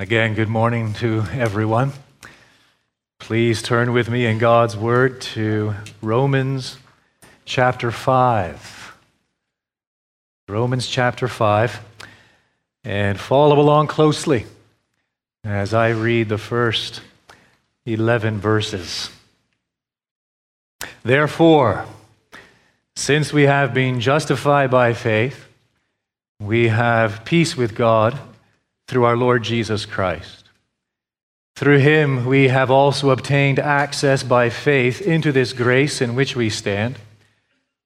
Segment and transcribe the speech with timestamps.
[0.00, 1.92] Again, good morning to everyone.
[3.18, 6.78] Please turn with me in God's Word to Romans
[7.44, 8.96] chapter 5.
[10.48, 11.80] Romans chapter 5.
[12.82, 14.46] And follow along closely
[15.44, 17.02] as I read the first
[17.84, 19.10] 11 verses.
[21.02, 21.84] Therefore,
[22.96, 25.44] since we have been justified by faith,
[26.40, 28.18] we have peace with God
[28.90, 30.48] through our Lord Jesus Christ.
[31.54, 36.50] Through him we have also obtained access by faith into this grace in which we
[36.50, 36.96] stand,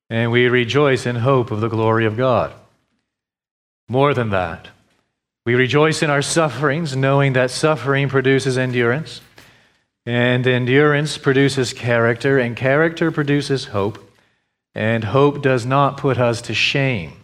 [0.09, 2.55] and we rejoice in hope of the glory of God.
[3.87, 4.69] More than that,
[5.45, 9.21] we rejoice in our sufferings, knowing that suffering produces endurance,
[10.07, 14.11] and endurance produces character, and character produces hope,
[14.75, 17.24] and hope does not put us to shame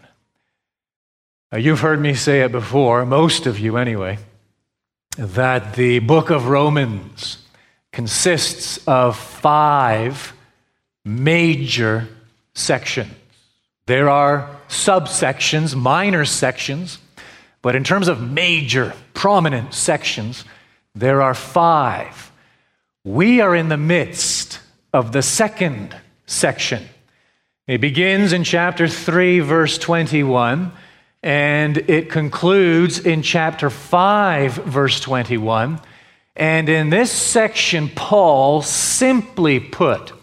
[1.53, 4.19] You've heard me say it before, most of you anyway,
[5.17, 7.39] that the book of Romans
[7.91, 10.31] consists of five
[11.03, 12.07] major
[12.53, 13.11] sections.
[13.85, 16.99] There are subsections, minor sections,
[17.61, 20.45] but in terms of major, prominent sections,
[20.95, 22.31] there are five.
[23.03, 24.61] We are in the midst
[24.93, 26.87] of the second section.
[27.67, 30.71] It begins in chapter 3, verse 21
[31.23, 35.79] and it concludes in chapter 5, verse 21.
[36.35, 40.13] And in this section, Paul simply put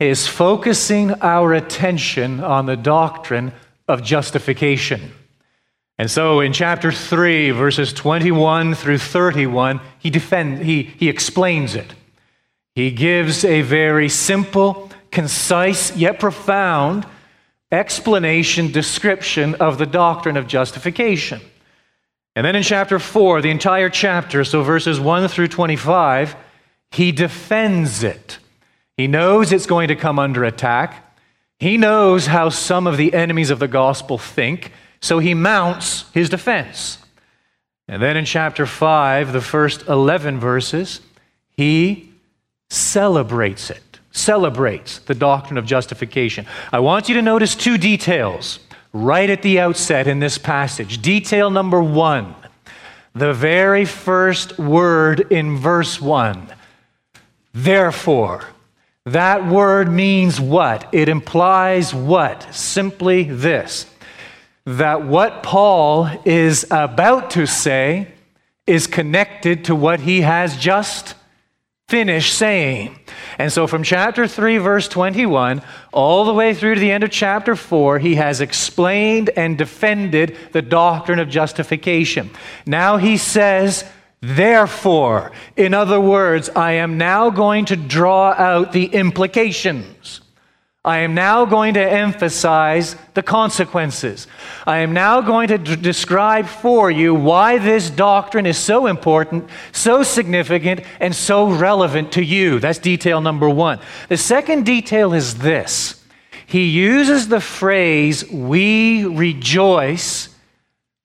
[0.00, 3.52] is focusing our attention on the doctrine
[3.88, 5.12] of justification.
[5.96, 11.94] And so in chapter 3, verses 21 through 31, he, defend, he, he explains it.
[12.74, 17.06] He gives a very simple, concise, yet profound
[17.74, 21.40] explanation, description of the doctrine of justification.
[22.36, 26.36] And then in chapter 4, the entire chapter, so verses 1 through 25,
[26.92, 28.38] he defends it.
[28.96, 31.16] He knows it's going to come under attack.
[31.58, 36.28] He knows how some of the enemies of the gospel think, so he mounts his
[36.28, 36.98] defense.
[37.88, 41.00] And then in chapter 5, the first 11 verses,
[41.50, 42.10] he
[42.70, 46.46] celebrates it celebrates the doctrine of justification.
[46.72, 48.60] I want you to notice two details
[48.94, 51.02] right at the outset in this passage.
[51.02, 52.34] Detail number one
[53.16, 56.48] the very first word in verse 1.
[57.52, 58.44] Therefore.
[59.06, 60.88] That word means what?
[60.92, 62.54] It implies what?
[62.54, 63.86] Simply this
[64.66, 68.08] that what Paul is about to say
[68.66, 71.14] is connected to what he has just
[71.94, 72.98] finished saying.
[73.38, 75.62] And so, from chapter 3, verse 21,
[75.92, 80.36] all the way through to the end of chapter 4, he has explained and defended
[80.50, 82.30] the doctrine of justification.
[82.66, 83.84] Now he says,
[84.20, 90.20] Therefore, in other words, I am now going to draw out the implications.
[90.84, 94.26] I am now going to emphasize the consequences.
[94.66, 99.48] I am now going to d- describe for you why this doctrine is so important,
[99.72, 102.60] so significant, and so relevant to you.
[102.60, 103.80] That's detail number one.
[104.10, 106.04] The second detail is this
[106.46, 110.28] He uses the phrase, we rejoice,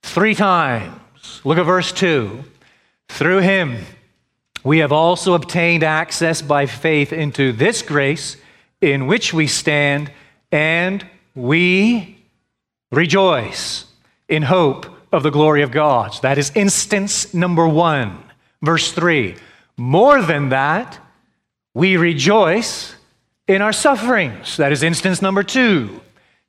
[0.03, 0.99] three times.
[1.45, 2.43] Look at verse 2.
[3.07, 3.77] Through him,
[4.61, 8.35] we have also obtained access by faith into this grace
[8.81, 10.11] in which we stand,
[10.51, 11.05] and
[11.35, 12.17] we
[12.91, 13.85] rejoice
[14.27, 16.15] in hope of the glory of God.
[16.21, 18.23] that is instance number one.
[18.61, 19.35] Verse three.
[19.77, 20.99] More than that,
[21.73, 22.95] we rejoice
[23.47, 24.57] in our sufferings.
[24.57, 26.01] That is instance number two.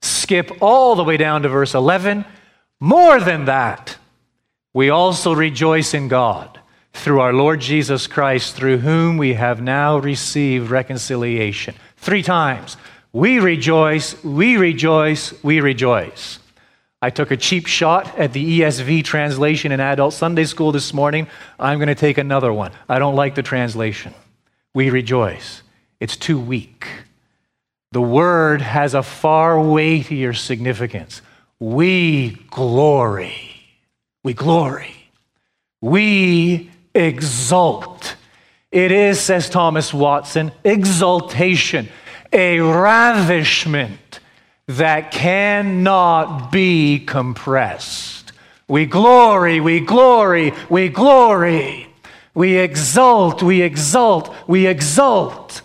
[0.02, 2.24] Skip all the way down to verse 11.
[2.80, 3.96] More than that,
[4.72, 6.60] we also rejoice in God.
[6.92, 11.74] through our Lord Jesus Christ, through whom we have now received reconciliation.
[12.00, 12.78] Three times.
[13.12, 16.38] We rejoice, we rejoice, we rejoice.
[17.02, 21.26] I took a cheap shot at the ESV translation in adult Sunday school this morning.
[21.58, 22.72] I'm going to take another one.
[22.88, 24.14] I don't like the translation.
[24.74, 25.62] We rejoice.
[25.98, 26.86] It's too weak.
[27.92, 31.20] The word has a far weightier significance.
[31.58, 33.76] We glory.
[34.24, 34.94] We glory.
[35.82, 38.16] We exult.
[38.72, 41.88] It is, says Thomas Watson, exaltation,
[42.32, 44.20] a ravishment
[44.66, 48.32] that cannot be compressed.
[48.68, 51.88] We glory, we glory, we glory.
[52.32, 55.62] We exult, we exult, we exult.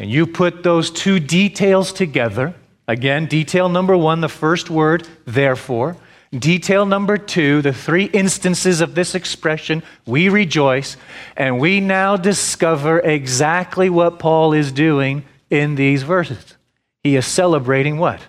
[0.00, 2.54] And you put those two details together.
[2.88, 5.96] Again, detail number one, the first word, therefore.
[6.32, 10.96] Detail number two, the three instances of this expression, we rejoice.
[11.36, 16.56] And we now discover exactly what Paul is doing in these verses.
[17.02, 18.20] He is celebrating what?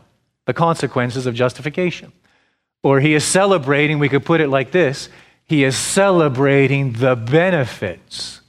[0.46, 2.12] The consequences of justification.
[2.84, 5.10] Or he is celebrating, we could put it like this
[5.48, 8.42] he is celebrating the benefits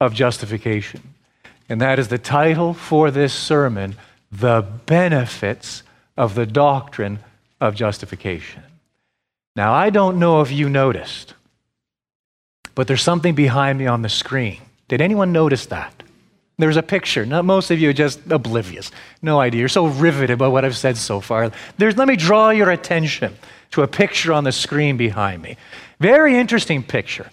[0.00, 1.14] of justification.
[1.68, 3.96] And that is the title for this sermon
[4.30, 5.82] The Benefits
[6.16, 7.18] of the Doctrine
[7.60, 8.62] of Justification.
[9.58, 11.34] Now, I don't know if you noticed,
[12.76, 14.60] but there's something behind me on the screen.
[14.86, 16.04] Did anyone notice that?
[16.58, 17.26] There's a picture.
[17.26, 18.92] Most of you are just oblivious.
[19.20, 19.58] No idea.
[19.58, 21.50] You're so riveted by what I've said so far.
[21.76, 23.36] There's, let me draw your attention
[23.72, 25.56] to a picture on the screen behind me.
[25.98, 27.28] Very interesting picture.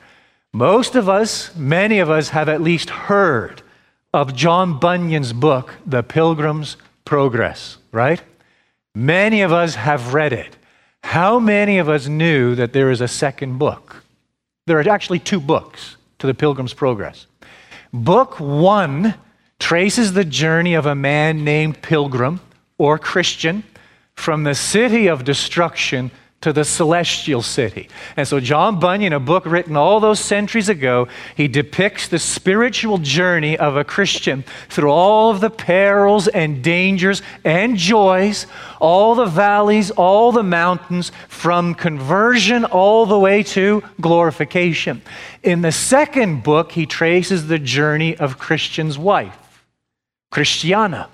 [0.52, 3.62] Most of us, many of us, have at least heard
[4.16, 6.76] of John Bunyan's book, The Pilgrim's
[7.06, 8.20] Progress, right?
[8.96, 10.58] Many of us have read it.
[11.06, 14.04] How many of us knew that there is a second book?
[14.66, 17.28] There are actually two books to The Pilgrim's Progress.
[17.94, 19.14] Book one
[19.60, 22.42] traces the journey of a man named Pilgrim
[22.80, 23.64] or Christian
[24.16, 26.10] from the city of destruction
[26.46, 27.90] to the celestial city.
[28.16, 33.00] And so, John Bunyan, a book written all those centuries ago, he depicts the spiritual
[33.00, 38.46] journey of a Christian through all of the perils and dangers and joys,
[38.80, 45.02] all the valleys, all the mountains, from conversion all the way to glorification.
[45.42, 49.66] In the second book, he traces the journey of Christian's wife,
[50.30, 51.10] Christiana.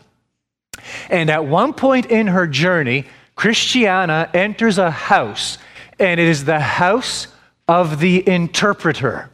[1.09, 3.05] And at one point in her journey,
[3.35, 5.57] Christiana enters a house,
[5.99, 7.27] and it is the house
[7.67, 9.29] of the interpreter.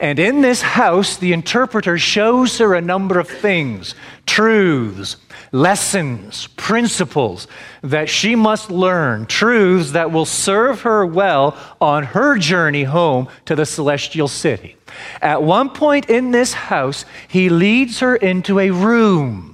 [0.00, 3.94] And in this house, the interpreter shows her a number of things
[4.26, 5.16] truths,
[5.50, 7.46] lessons, principles
[7.82, 13.54] that she must learn, truths that will serve her well on her journey home to
[13.54, 14.76] the celestial city.
[15.20, 19.51] At one point in this house, he leads her into a room.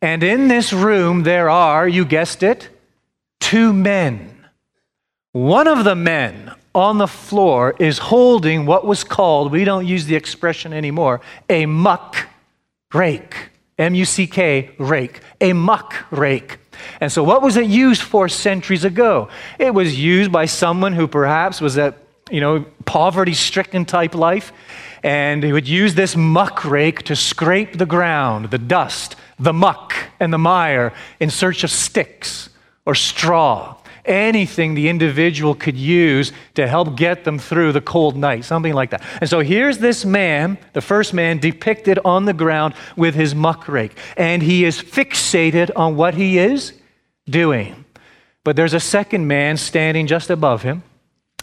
[0.00, 2.68] And in this room, there are, you guessed it,
[3.40, 4.46] two men.
[5.32, 10.06] One of the men on the floor is holding what was called, we don't use
[10.06, 12.28] the expression anymore, a muck
[12.94, 13.50] rake.
[13.78, 15.20] M U C K, rake.
[15.40, 16.58] A muck rake.
[17.00, 19.28] And so, what was it used for centuries ago?
[19.58, 21.94] It was used by someone who perhaps was a
[22.30, 24.52] you know, poverty stricken type life.
[25.02, 29.94] And he would use this muck rake to scrape the ground, the dust, the muck,
[30.20, 32.50] and the mire in search of sticks
[32.84, 33.76] or straw.
[34.04, 38.90] Anything the individual could use to help get them through the cold night, something like
[38.90, 39.02] that.
[39.20, 43.68] And so here's this man, the first man, depicted on the ground with his muck
[43.68, 43.94] rake.
[44.16, 46.72] And he is fixated on what he is
[47.28, 47.84] doing.
[48.44, 50.82] But there's a second man standing just above him.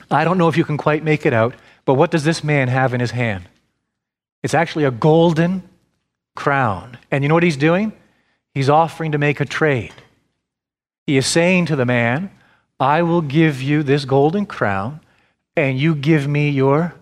[0.10, 1.54] I don't know if you can quite make it out,
[1.86, 3.48] but what does this man have in his hand?
[4.42, 5.62] It's actually a golden
[6.36, 6.98] crown.
[7.12, 7.94] And you know what he's doing?
[8.54, 9.94] He's offering to make a trade.
[11.08, 12.32] He is saying to the man,
[12.80, 15.00] I will give you this golden crown,
[15.56, 16.94] and you give me your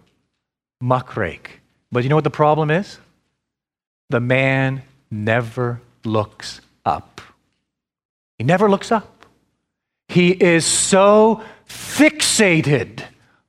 [0.81, 1.47] muckrake.
[1.91, 2.99] But you know what the problem is?
[4.09, 7.21] The man never looks up.
[8.37, 9.25] He never looks up.
[10.07, 13.03] He is so fixated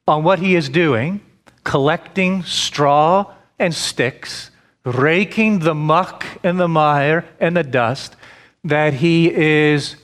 [0.07, 1.21] on what he is doing,
[1.65, 4.51] collecting straw and sticks,
[4.85, 8.17] raking the muck and the mire and the dust,
[8.63, 9.97] that he is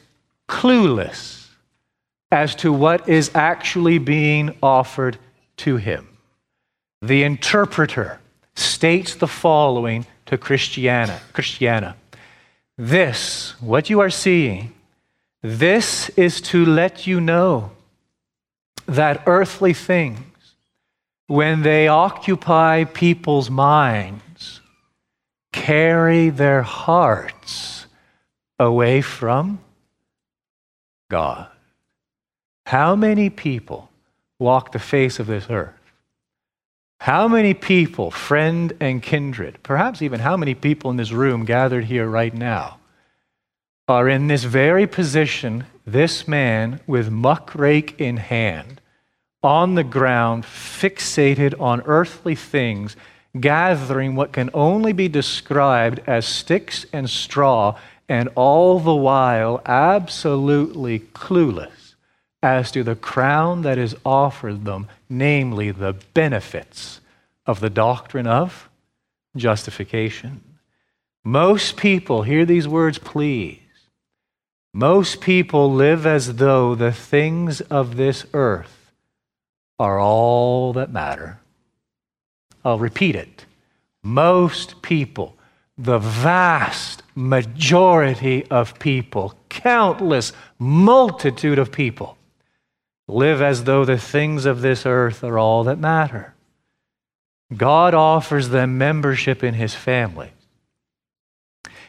[0.49, 1.49] clueless
[2.30, 5.18] as to what is actually being offered
[5.56, 6.06] to him.
[7.02, 8.20] The interpreter
[8.54, 11.20] states the following to Christiana.
[11.32, 11.96] Christiana.
[12.76, 14.72] This, what you are seeing,
[15.42, 17.72] this is to let you know
[18.87, 20.18] that earthly things,
[21.26, 24.22] when they occupy people's minds,
[25.52, 27.87] carry their hearts
[28.59, 29.61] away from
[31.09, 31.49] God.
[32.66, 33.90] How many people
[34.38, 35.75] walk the face of this earth?
[37.00, 41.85] How many people, friend and kindred, perhaps even how many people in this room gathered
[41.85, 42.78] here right now,
[43.88, 48.80] are in this very position, this man with muckrake in hand,
[49.42, 52.95] on the ground, fixated on earthly things,
[53.38, 60.99] gathering what can only be described as sticks and straw, and all the while absolutely
[60.99, 61.94] clueless
[62.42, 67.00] as to the crown that is offered them, namely the benefits
[67.46, 68.68] of the doctrine of
[69.37, 70.40] justification.
[71.25, 73.58] Most people, hear these words, please.
[74.72, 78.92] Most people live as though the things of this earth
[79.78, 81.39] are all that matter.
[82.64, 83.47] I'll repeat it.
[84.02, 85.37] Most people,
[85.76, 92.17] the vast majority of people, countless multitude of people,
[93.09, 96.35] live as though the things of this earth are all that matter.
[97.57, 100.31] God offers them membership in his family.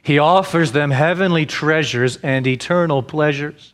[0.01, 3.74] He offers them heavenly treasures and eternal pleasures.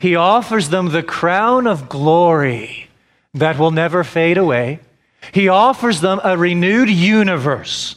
[0.00, 2.90] He offers them the crown of glory
[3.32, 4.80] that will never fade away.
[5.30, 7.96] He offers them a renewed universe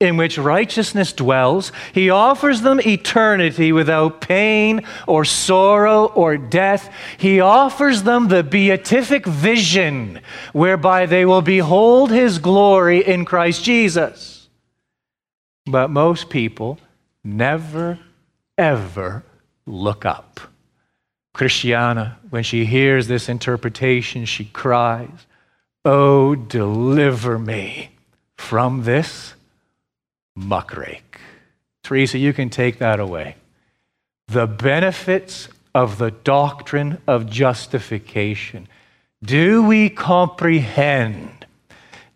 [0.00, 1.72] in which righteousness dwells.
[1.92, 6.92] He offers them eternity without pain or sorrow or death.
[7.18, 10.20] He offers them the beatific vision
[10.52, 14.48] whereby they will behold his glory in Christ Jesus.
[15.66, 16.78] But most people
[17.22, 17.98] never,
[18.56, 19.22] ever
[19.66, 20.40] look up.
[21.34, 25.26] Christiana, when she hears this interpretation, she cries,
[25.84, 27.90] Oh, deliver me
[28.36, 29.34] from this
[30.38, 31.18] muckrake.
[31.82, 33.36] Teresa, you can take that away.
[34.28, 38.68] The benefits of the doctrine of justification.
[39.22, 41.46] Do we comprehend?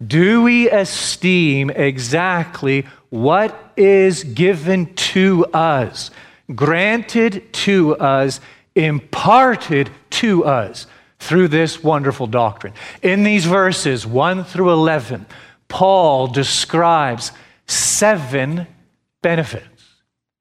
[0.04, 6.10] Do we esteem exactly what is given to us,
[6.54, 8.40] granted to us,
[8.74, 10.86] imparted to us
[11.24, 12.74] through this wonderful doctrine?
[13.02, 15.26] In these verses, 1 through 11,
[15.68, 17.32] Paul describes
[17.66, 18.66] seven
[19.22, 19.66] benefits.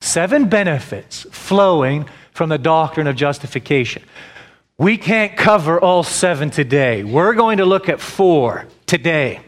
[0.01, 4.03] Seven benefits flowing from the doctrine of justification.
[4.77, 7.03] We can't cover all seven today.
[7.03, 9.39] We're going to look at four today,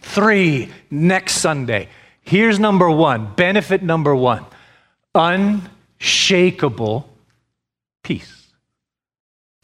[0.00, 1.88] three next Sunday.
[2.22, 4.46] Here's number one benefit number one
[5.14, 7.08] unshakable
[8.02, 8.43] peace.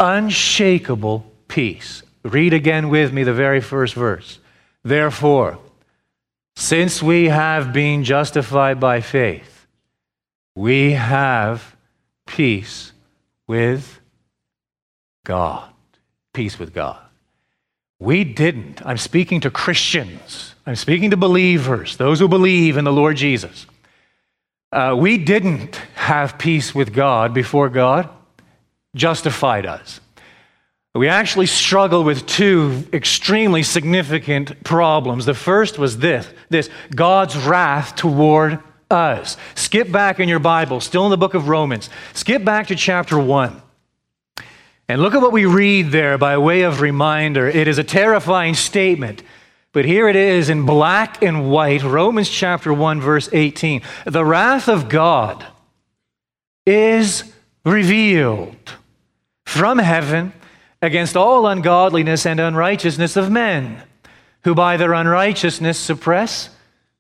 [0.01, 2.03] Unshakable peace.
[2.25, 4.39] Read again with me the very first verse.
[4.83, 5.59] Therefore,
[6.57, 9.67] since we have been justified by faith,
[10.55, 11.77] we have
[12.27, 12.93] peace
[13.47, 14.01] with
[15.25, 15.71] God.
[16.33, 16.99] Peace with God.
[17.99, 18.85] We didn't.
[18.87, 20.55] I'm speaking to Christians.
[20.65, 23.67] I'm speaking to believers, those who believe in the Lord Jesus.
[24.73, 28.09] Uh, we didn't have peace with God before God
[28.95, 30.01] justified us.
[30.95, 35.25] We actually struggled with two extremely significant problems.
[35.25, 38.59] The first was this, this God's wrath toward
[38.91, 39.37] us.
[39.55, 41.91] Skip back in your Bible, still in the book of Romans.
[42.13, 43.63] Skip back to chapter 1.
[44.89, 47.47] And look at what we read there by way of reminder.
[47.47, 49.23] It is a terrifying statement.
[49.73, 53.83] But here it is in black and white, Romans chapter 1, verse 18.
[54.05, 55.47] The wrath of God
[56.67, 57.33] is
[57.65, 58.57] revealed
[59.51, 60.33] from heaven
[60.81, 63.83] against all ungodliness and unrighteousness of men,
[64.45, 66.51] who by their unrighteousness suppress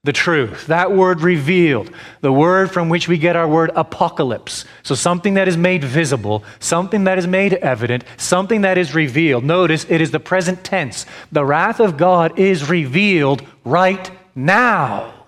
[0.03, 0.67] the truth.
[0.67, 1.93] That word revealed,
[2.23, 4.65] the word from which we get our word apocalypse.
[4.83, 9.45] So something that is made visible, something that is made evident, something that is revealed.
[9.45, 11.07] Notice it is the present tense.
[11.31, 15.20] The wrath of God is revealed right now.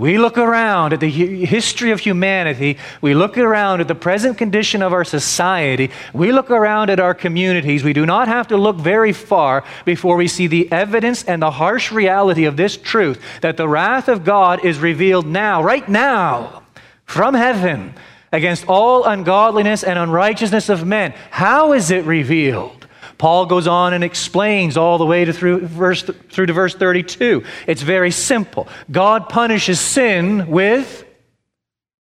[0.00, 2.78] We look around at the history of humanity.
[3.02, 5.90] We look around at the present condition of our society.
[6.14, 7.84] We look around at our communities.
[7.84, 11.50] We do not have to look very far before we see the evidence and the
[11.50, 16.62] harsh reality of this truth that the wrath of God is revealed now, right now,
[17.04, 17.92] from heaven
[18.32, 21.12] against all ungodliness and unrighteousness of men.
[21.30, 22.79] How is it revealed?
[23.20, 27.44] Paul goes on and explains all the way to through, verse, through to verse 32.
[27.66, 28.66] It's very simple.
[28.90, 31.04] God punishes sin with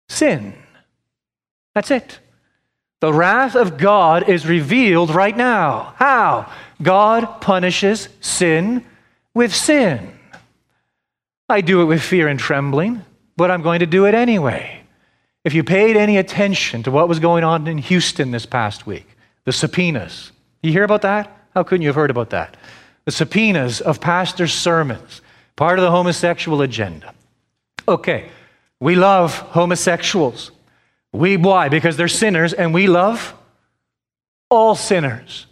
[0.07, 0.53] sin.
[1.73, 2.19] That's it.
[2.99, 5.95] The wrath of God is revealed right now.
[5.95, 6.51] How?
[6.79, 8.85] God punishes sin
[9.33, 10.13] with sin.
[11.49, 13.03] I do it with fear and trembling,
[13.35, 14.83] but I'm going to do it anyway.
[15.43, 19.07] If you paid any attention to what was going on in Houston this past week,
[19.45, 21.35] the subpoenas, you hear about that?
[21.55, 22.57] How couldn't you have heard about that?
[23.05, 25.21] The subpoenas of pastors' sermons,
[25.55, 27.13] part of the homosexual agenda.
[27.87, 28.29] Okay,
[28.79, 30.51] we love homosexuals.
[31.11, 31.69] We, why?
[31.69, 33.33] Because they're sinners and we love
[34.49, 35.47] all sinners.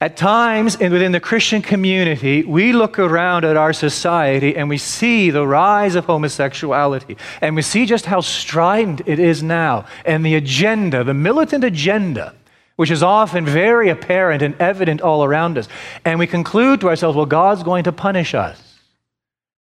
[0.00, 4.76] At times, and within the Christian community, we look around at our society and we
[4.76, 7.16] see the rise of homosexuality.
[7.40, 9.86] And we see just how strident it is now.
[10.04, 12.34] And the agenda, the militant agenda,
[12.76, 15.68] which is often very apparent and evident all around us.
[16.04, 18.60] And we conclude to ourselves, well, God's going to punish us.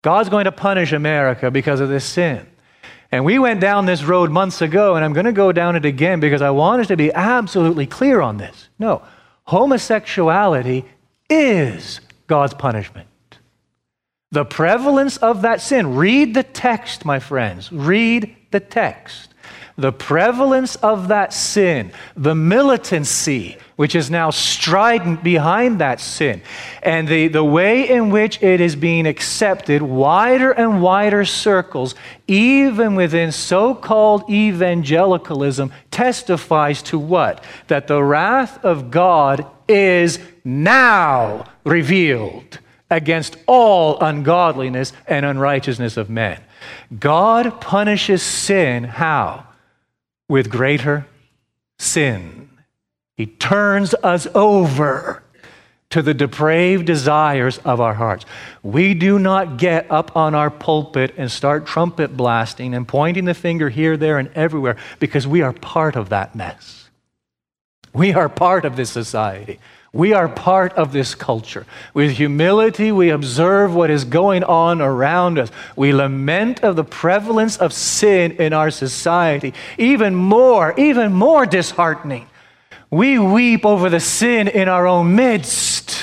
[0.02, 2.46] God's going to punish America because of this sin.
[3.12, 5.86] And we went down this road months ago, and I'm going to go down it
[5.86, 8.68] again because I want us to be absolutely clear on this.
[8.80, 9.02] No,
[9.46, 10.86] homosexuality
[11.30, 13.08] is God's punishment.
[14.32, 19.34] The prevalence of that sin, read the text, my friends, read the text
[19.78, 26.42] the prevalence of that sin, the militancy, which is now strident behind that sin,
[26.82, 31.94] and the, the way in which it is being accepted, wider and wider circles,
[32.28, 37.44] even within so called evangelicalism, testifies to what?
[37.68, 42.58] That the wrath of God is now revealed
[42.90, 46.42] against all ungodliness and unrighteousness of men.
[47.00, 49.47] God punishes sin how?
[50.30, 51.08] With greater
[51.80, 52.50] sin.
[53.16, 55.24] He turns us over
[55.90, 58.26] to the depraved desires of our hearts.
[58.62, 63.34] We do not get up on our pulpit and start trumpet blasting and pointing the
[63.34, 66.90] finger here, there, and everywhere because we are part of that mess.
[67.94, 69.60] We are part of this society.
[69.98, 71.66] We are part of this culture.
[71.96, 75.50] With humility, we observe what is going on around us.
[75.76, 79.56] We lament of the prevalence of sin in our society.
[79.80, 82.28] Even more, even more disheartening,
[82.92, 85.98] we weep over the sin in our own midst.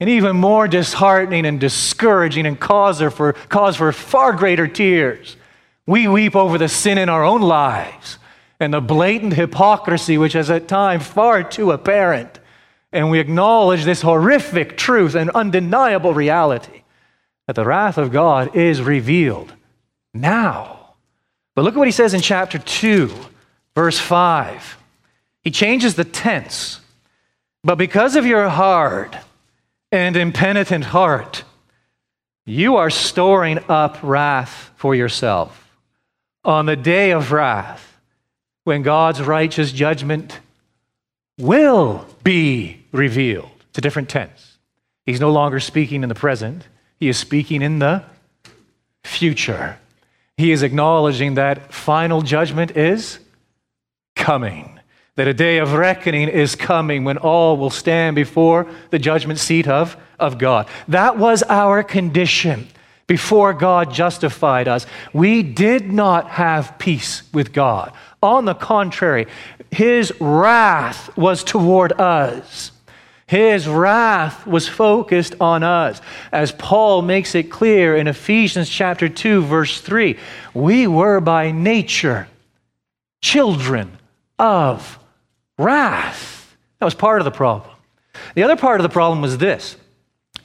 [0.00, 5.36] And even more disheartening and discouraging and cause for, cause for far greater tears,
[5.84, 8.16] we weep over the sin in our own lives
[8.58, 12.37] and the blatant hypocrisy which is at times far too apparent
[12.92, 16.82] and we acknowledge this horrific truth and undeniable reality
[17.46, 19.52] that the wrath of God is revealed
[20.14, 20.94] now.
[21.54, 23.12] But look at what he says in chapter 2,
[23.74, 24.78] verse 5.
[25.42, 26.80] He changes the tense.
[27.64, 29.18] But because of your hard
[29.90, 31.44] and impenitent heart,
[32.46, 35.70] you are storing up wrath for yourself
[36.44, 37.98] on the day of wrath
[38.64, 40.40] when God's righteous judgment
[41.38, 43.50] will be revealed.
[43.70, 44.58] It's a different tense.
[45.06, 46.66] He's no longer speaking in the present,
[47.00, 48.02] he is speaking in the
[49.04, 49.78] future.
[50.36, 53.18] He is acknowledging that final judgment is
[54.14, 54.78] coming,
[55.16, 59.66] that a day of reckoning is coming when all will stand before the judgment seat
[59.66, 60.68] of, of God.
[60.86, 62.68] That was our condition
[63.08, 64.86] before God justified us.
[65.12, 67.92] We did not have peace with God.
[68.22, 69.26] On the contrary,
[69.70, 72.70] his wrath was toward us.
[73.28, 76.00] His wrath was focused on us.
[76.32, 80.18] As Paul makes it clear in Ephesians chapter 2 verse 3,
[80.54, 82.26] we were by nature
[83.20, 83.96] children
[84.38, 84.98] of
[85.58, 86.56] wrath.
[86.80, 87.70] That was part of the problem.
[88.34, 89.76] The other part of the problem was this.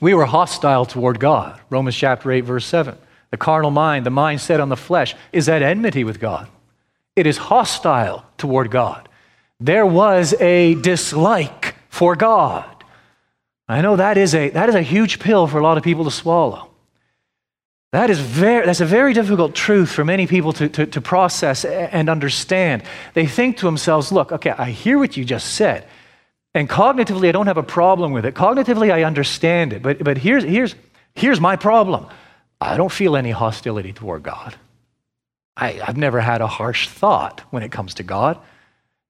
[0.00, 1.60] We were hostile toward God.
[1.70, 2.96] Romans chapter 8 verse 7.
[3.30, 6.48] The carnal mind, the mind set on the flesh, is at enmity with God.
[7.16, 9.08] It is hostile toward God
[9.60, 12.64] there was a dislike for God.
[13.68, 16.04] I know that is a, that is a huge pill for a lot of people
[16.04, 16.70] to swallow.
[17.92, 21.64] That is very, that's a very difficult truth for many people to, to, to process
[21.64, 22.82] and understand.
[23.14, 25.86] They think to themselves, look, okay, I hear what you just said.
[26.54, 28.34] And cognitively, I don't have a problem with it.
[28.34, 29.82] Cognitively, I understand it.
[29.82, 30.74] But, but here's, here's,
[31.14, 32.08] here's my problem
[32.60, 34.56] I don't feel any hostility toward God.
[35.56, 38.38] I, I've never had a harsh thought when it comes to God.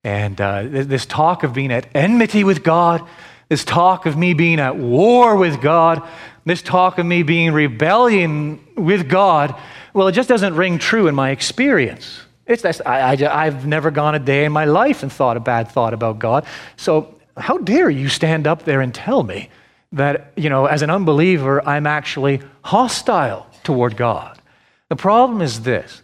[0.02, 3.06] And uh, this talk of being at enmity with God,
[3.48, 6.06] this talk of me being at war with God,
[6.44, 9.54] this talk of me being rebellion with God,
[9.92, 12.20] well, it just doesn't ring true in my experience.
[12.46, 15.68] It's, I, I, I've never gone a day in my life and thought a bad
[15.68, 16.44] thought about God.
[16.76, 19.50] So, how dare you stand up there and tell me
[19.92, 24.40] that, you know, as an unbeliever, I'm actually hostile toward God?
[24.88, 26.02] The problem is this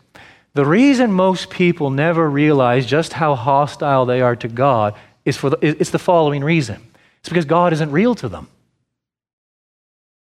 [0.55, 5.51] the reason most people never realize just how hostile they are to God is for
[5.51, 6.85] the, it's the following reason
[7.21, 8.49] it's because God isn't real to them.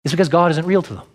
[0.05, 1.07] It's because God isn't real to them.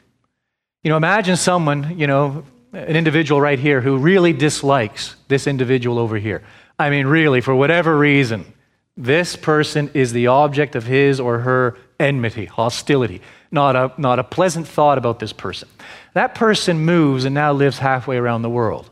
[0.83, 5.97] You know, imagine someone, you know, an individual right here who really dislikes this individual
[5.97, 6.43] over here.
[6.77, 8.53] I mean, really, for whatever reason,
[8.97, 14.23] this person is the object of his or her enmity, hostility, not a, not a
[14.23, 15.67] pleasant thought about this person.
[16.13, 18.89] That person moves and now lives halfway around the world.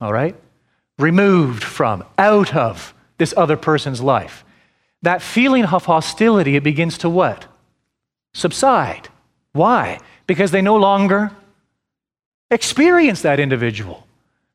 [0.00, 0.34] All right?
[0.98, 4.44] Removed from, out of this other person's life.
[5.02, 7.46] That feeling of hostility, it begins to what?
[8.34, 9.08] Subside.
[9.52, 10.00] Why?
[10.26, 11.30] Because they no longer
[12.50, 14.06] experience that individual.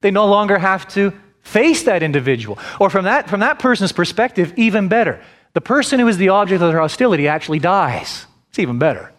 [0.02, 2.58] They no longer have to face that individual.
[2.80, 5.22] Or from that, from that person's perspective, even better.
[5.54, 8.26] The person who is the object of their hostility actually dies.
[8.50, 9.12] It's even better.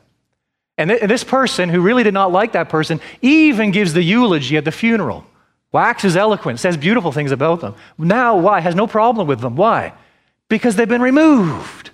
[0.77, 4.03] And, th- and this person who really did not like that person even gives the
[4.03, 5.25] eulogy at the funeral,
[5.71, 7.75] waxes eloquent, says beautiful things about them.
[7.97, 8.61] Now, why?
[8.61, 9.55] Has no problem with them.
[9.57, 9.93] Why?
[10.49, 11.91] Because they've been removed.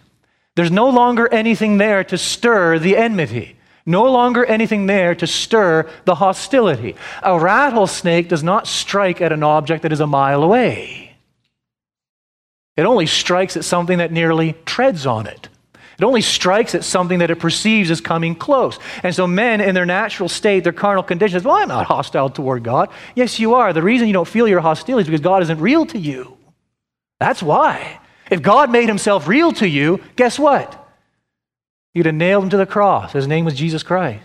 [0.57, 3.57] There's no longer anything there to stir the enmity.
[3.87, 6.97] No longer anything there to stir the hostility.
[7.23, 11.17] A rattlesnake does not strike at an object that is a mile away.
[12.77, 15.49] It only strikes at something that nearly treads on it.
[16.01, 18.79] It only strikes at something that it perceives as coming close.
[19.03, 22.65] And so, men in their natural state, their carnal conditions, well, I'm not hostile toward
[22.65, 22.89] God.
[23.15, 23.75] Yes, you are.
[23.75, 26.39] The reason you don't feel your hostility is because God isn't real to you.
[27.19, 28.00] That's why.
[28.31, 30.77] If God made himself real to you, guess what?
[31.93, 33.12] You'd have nailed him to the cross.
[33.12, 34.25] His name was Jesus Christ.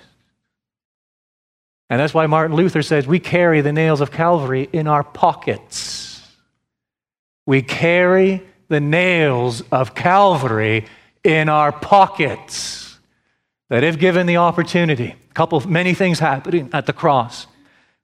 [1.90, 6.22] And that's why Martin Luther says we carry the nails of Calvary in our pockets.
[7.46, 10.86] We carry the nails of Calvary
[11.24, 12.98] in our pockets.
[13.70, 17.48] That if given the opportunity, a couple, of many things happening at the cross.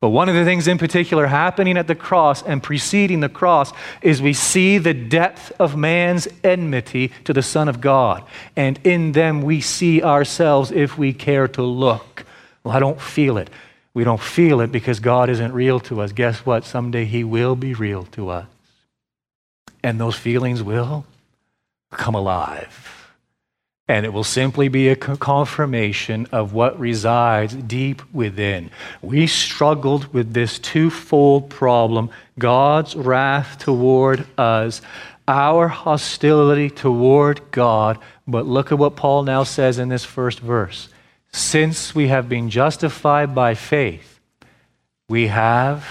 [0.01, 3.71] But one of the things in particular happening at the cross and preceding the cross
[4.01, 8.23] is we see the depth of man's enmity to the Son of God.
[8.55, 12.25] And in them we see ourselves if we care to look.
[12.63, 13.51] Well, I don't feel it.
[13.93, 16.11] We don't feel it because God isn't real to us.
[16.13, 16.65] Guess what?
[16.65, 18.47] Someday He will be real to us.
[19.83, 21.05] And those feelings will
[21.91, 23.00] come alive.
[23.91, 28.71] And it will simply be a confirmation of what resides deep within.
[29.01, 34.81] We struggled with this twofold problem God's wrath toward us,
[35.27, 37.99] our hostility toward God.
[38.25, 40.87] But look at what Paul now says in this first verse.
[41.33, 44.21] Since we have been justified by faith,
[45.09, 45.85] we have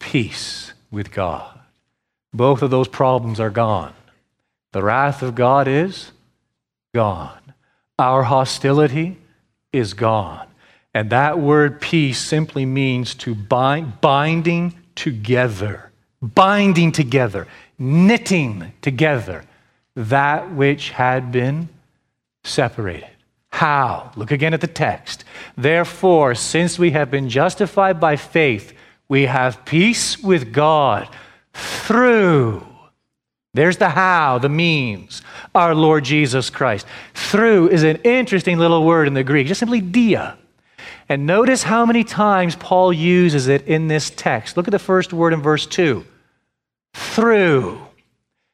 [0.00, 1.60] peace with God.
[2.32, 3.92] Both of those problems are gone.
[4.72, 6.10] The wrath of God is
[6.94, 7.52] gone.
[7.98, 9.18] Our hostility
[9.72, 10.46] is gone.
[10.94, 15.90] And that word peace simply means to bind, binding together,
[16.22, 19.44] binding together, knitting together
[19.96, 21.68] that which had been
[22.44, 23.10] separated.
[23.50, 24.12] How?
[24.16, 25.24] Look again at the text.
[25.56, 28.72] Therefore, since we have been justified by faith,
[29.08, 31.08] we have peace with God
[31.52, 32.66] through
[33.54, 35.22] there's the how, the means,
[35.54, 36.86] our Lord Jesus Christ.
[37.14, 40.36] Through is an interesting little word in the Greek, just simply dia.
[41.08, 44.56] And notice how many times Paul uses it in this text.
[44.56, 46.04] Look at the first word in verse 2
[46.94, 47.80] through.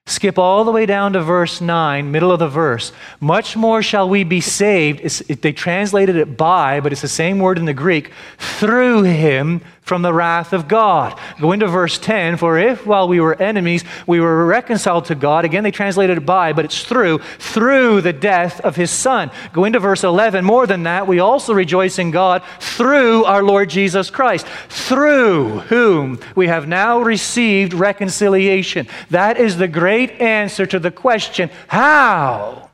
[0.07, 2.93] Skip all the way down to verse 9, middle of the verse.
[3.21, 5.01] Much more shall we be saved.
[5.01, 8.11] It, they translated it by, but it's the same word in the Greek.
[8.39, 9.61] Through him
[9.91, 11.19] from the wrath of God.
[11.41, 12.37] Go into verse 10.
[12.37, 16.25] For if while we were enemies, we were reconciled to God, again they translated it
[16.25, 19.33] by, but it's through, through the death of his son.
[19.53, 20.45] Go into verse 11.
[20.45, 26.21] More than that, we also rejoice in God through our Lord Jesus Christ, through whom
[26.37, 28.87] we have now received reconciliation.
[29.11, 32.70] That is the great answer to the question how?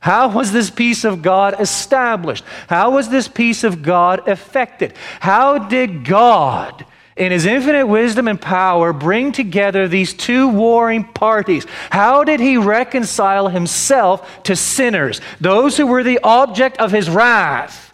[0.00, 2.44] How was this peace of God established?
[2.68, 4.94] How was this peace of God effected?
[5.20, 6.84] How did God,
[7.16, 11.66] in his infinite wisdom and power, bring together these two warring parties?
[11.90, 17.92] How did he reconcile himself to sinners, those who were the object of his wrath?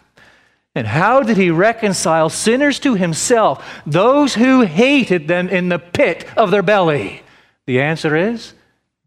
[0.75, 6.27] And how did he reconcile sinners to himself, those who hated them in the pit
[6.35, 7.21] of their belly?
[7.65, 8.53] The answer is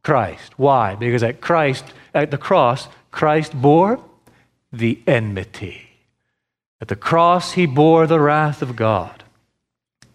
[0.03, 0.57] Christ.
[0.57, 0.95] Why?
[0.95, 1.85] Because at Christ,
[2.17, 4.01] at the cross, Christ bore
[4.73, 5.83] the enmity.
[6.81, 9.25] At the cross, he bore the wrath of God.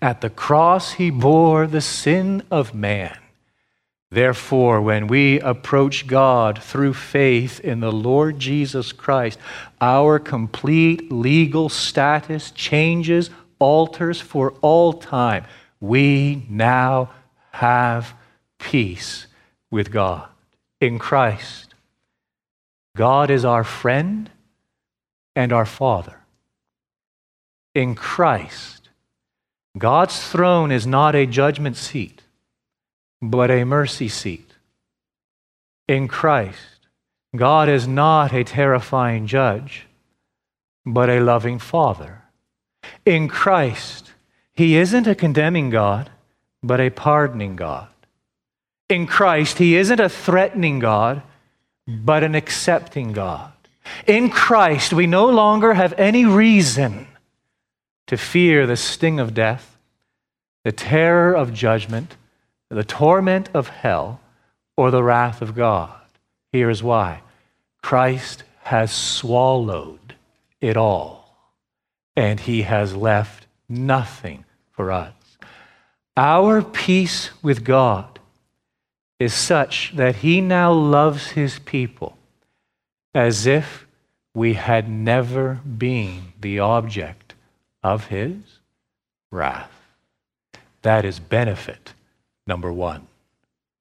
[0.02, 3.18] At the cross, he bore the sin of man.
[4.10, 9.40] Therefore, when we approach God through faith in the Lord Jesus Christ,
[9.80, 15.46] our complete legal status changes, alters for all time.
[15.80, 17.12] We now
[17.52, 18.14] have
[18.60, 19.28] peace
[19.70, 20.28] with God
[20.82, 21.70] in Christ.
[22.95, 24.30] God is our friend,
[25.36, 26.19] and our Father.
[27.73, 28.89] In Christ,
[29.77, 32.23] God's throne is not a judgment seat,
[33.21, 34.51] but a mercy seat.
[35.88, 36.88] In Christ,
[37.36, 39.88] God is not a terrifying judge,
[40.86, 42.23] but a loving Father.
[43.06, 44.12] In Christ,
[44.54, 46.10] He isn't a condemning God,
[46.62, 47.88] but a pardoning God.
[48.89, 51.23] In Christ, He isn't a threatening God,
[51.88, 53.52] but an accepting God.
[54.08, 57.08] In Christ, we no longer have any reason
[58.08, 59.78] to fear the sting of death,
[60.63, 62.15] the terror of judgment,
[62.70, 64.20] the torment of hell,
[64.78, 65.96] or the wrath of God.
[66.52, 67.22] Here is why
[67.82, 70.15] Christ has swallowed
[70.60, 71.36] it all,
[72.15, 75.13] and he has left nothing for us.
[76.15, 78.11] Our peace with God
[79.21, 82.17] is such that he now loves his people
[83.13, 83.86] as if
[84.34, 87.36] we had never been the object
[87.84, 88.36] of his
[89.31, 89.71] wrath.
[90.81, 91.93] That is benefit
[92.47, 93.05] number one.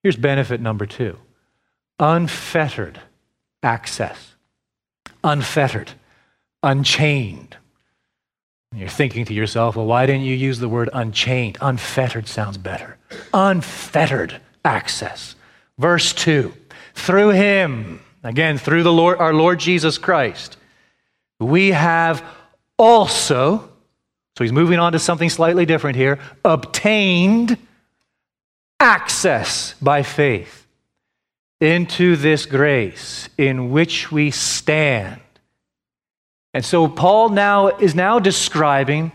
[0.03, 1.17] Here's benefit number two
[1.99, 3.01] unfettered
[3.63, 4.35] access,
[5.25, 5.93] unfettered,
[6.63, 7.57] unchained.
[8.75, 11.57] You're thinking to yourself, well, why didn't you use the word unchained?
[11.63, 12.99] Unfettered sounds better.
[13.33, 15.35] Unfettered access.
[15.79, 16.53] Verse 2
[16.95, 20.57] Through him, again, through the Lord, our Lord Jesus Christ,
[21.39, 22.25] we have
[22.79, 23.69] also,
[24.37, 27.57] so he's moving on to something slightly different here, obtained
[28.79, 30.67] access by faith
[31.61, 35.21] into this grace in which we stand.
[36.55, 39.13] And so Paul now is now describing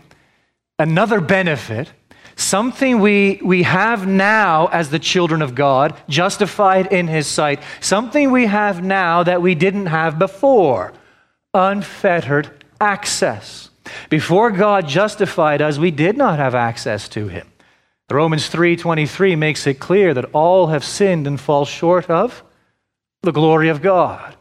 [0.78, 1.92] another benefit
[2.36, 7.62] Something we, we have now as the children of God, justified in His sight.
[7.80, 10.92] Something we have now that we didn't have before
[11.54, 13.70] unfettered access.
[14.10, 17.50] Before God justified us, we did not have access to Him.
[18.10, 22.44] Romans 3:23 makes it clear that all have sinned and fall short of
[23.22, 24.36] the glory of God.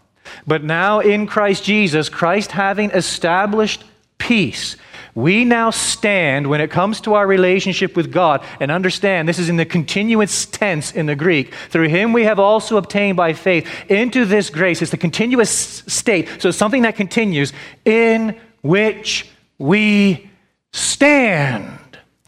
[0.45, 3.83] But now in Christ Jesus, Christ having established
[4.17, 4.75] peace
[5.15, 9.47] we now stand when it comes to our relationship with God and understand this is
[9.47, 11.53] in the continuous tense in the Greek.
[11.69, 14.81] Through him we have also obtained by faith into this grace.
[14.81, 16.27] It's the continuous state.
[16.41, 17.53] So it's something that continues
[17.85, 20.29] in which we
[20.73, 21.79] stand.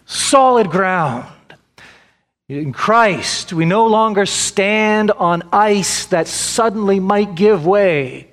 [0.06, 1.28] Solid ground.
[2.48, 8.30] In Christ, we no longer stand on ice that suddenly might give way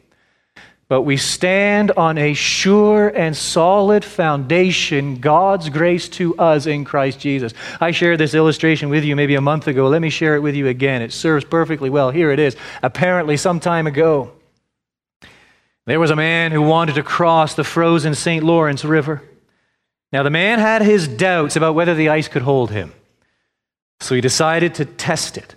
[0.89, 7.21] but we stand on a sure and solid foundation, God's grace to us in Christ
[7.21, 7.55] Jesus.
[7.81, 9.89] I shared this illustration with you maybe a month ago.
[9.89, 11.01] Let me share it with you again.
[11.01, 12.11] It serves perfectly well.
[12.11, 12.55] Here it is.
[12.83, 14.33] Apparently, some time ago,
[15.87, 18.45] there was a man who wanted to cross the frozen St.
[18.45, 19.23] Lawrence River.
[20.13, 22.93] Now, the man had his doubts about whether the ice could hold him,
[24.01, 25.55] so he decided to test it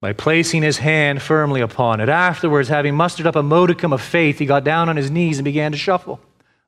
[0.00, 2.08] by placing his hand firmly upon it.
[2.08, 5.44] Afterwards, having mustered up a modicum of faith, he got down on his knees and
[5.44, 6.20] began to shuffle,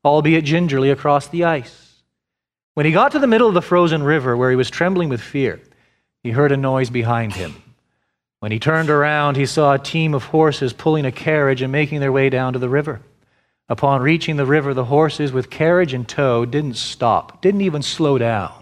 [0.05, 2.03] albeit gingerly, across the ice.
[2.75, 5.21] When he got to the middle of the frozen river, where he was trembling with
[5.21, 5.61] fear,
[6.23, 7.63] he heard a noise behind him.
[8.41, 12.01] When he turned around, he saw a team of horses pulling a carriage and making
[12.01, 13.01] their way down to the river.
[13.69, 18.19] Upon reaching the river, the horses, with carriage in tow, didn't stop, didn't even slow
[18.19, 18.53] down,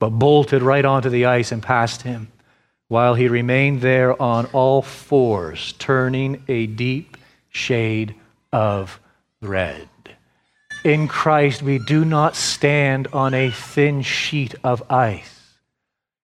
[0.00, 2.32] but bolted right onto the ice and past him
[2.88, 7.16] while he remained there on all fours, turning a deep
[7.48, 8.14] shade
[8.52, 9.00] of
[9.40, 9.88] red.
[10.84, 15.34] In Christ, we do not stand on a thin sheet of ice.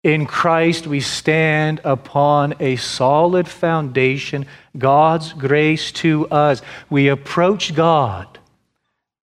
[0.02, 6.62] In Christ, we stand upon a solid foundation, God's grace to us.
[6.88, 8.38] We approach God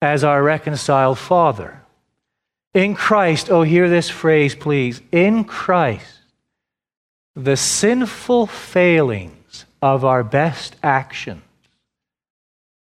[0.01, 1.81] as our reconciled Father.
[2.73, 5.01] In Christ, oh, hear this phrase, please.
[5.11, 6.14] In Christ,
[7.35, 11.41] the sinful failings of our best actions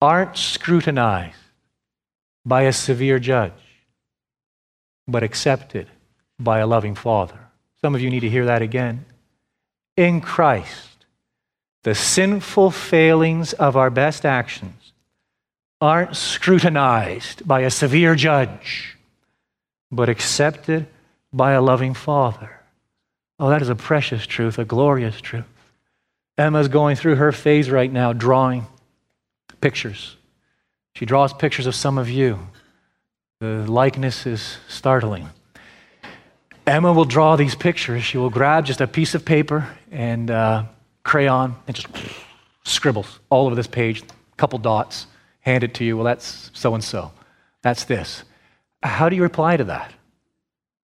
[0.02, 1.36] aren't scrutinized
[2.44, 3.54] by a severe judge,
[5.08, 5.88] but accepted
[6.40, 7.38] by a loving Father.
[7.82, 9.06] Some of you need to hear that again.
[9.96, 11.06] In Christ,
[11.84, 14.94] the sinful failings of our best actions
[15.80, 18.98] aren't scrutinized by a severe judge,
[19.92, 20.88] but accepted
[21.32, 22.61] by a loving Father.
[23.42, 25.46] Oh, that is a precious truth, a glorious truth.
[26.38, 28.68] Emma's going through her phase right now, drawing
[29.62, 30.16] pictures.
[30.94, 32.38] She draws pictures of some of you.
[33.40, 35.30] The likeness is startling.
[36.68, 38.04] Emma will draw these pictures.
[38.04, 40.66] She will grab just a piece of paper and uh,
[41.02, 41.88] crayon and just
[42.64, 45.08] scribbles all over this page, a couple dots,
[45.40, 45.98] hand it to you.
[45.98, 47.12] Well, that's so and so.
[47.64, 48.24] That's this.
[48.84, 49.92] How do you reply to that?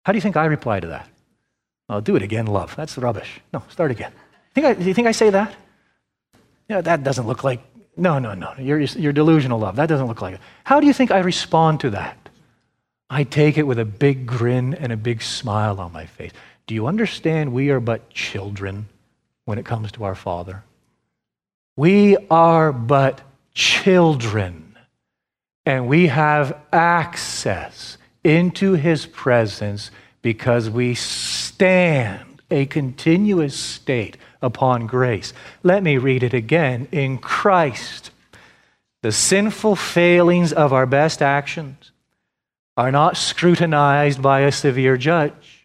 [0.04, 1.08] How do you think I reply to that?
[1.90, 2.76] I'll do it again, love.
[2.76, 3.42] That's rubbish.
[3.54, 4.12] No, start again.
[4.54, 5.56] Think I, do you think I say that?
[6.70, 7.62] Yeah, that doesn't look like.
[7.98, 8.54] No, no, no.
[8.58, 9.76] You're, you're delusional, love.
[9.76, 10.42] That doesn't look like it.
[10.64, 12.18] How do you think I respond to that?
[13.10, 16.32] I take it with a big grin and a big smile on my face.
[16.66, 18.88] Do you understand we are but children
[19.46, 20.64] when it comes to our Father?
[21.76, 23.22] We are but
[23.54, 24.78] children,
[25.66, 29.92] and we have access into His presence
[30.24, 35.34] because we stand a continuous state upon grace.
[35.62, 36.88] Let me read it again.
[36.92, 38.10] In Christ,
[39.04, 41.92] the sinful failings of our best actions
[42.76, 45.63] are not scrutinized by a severe judge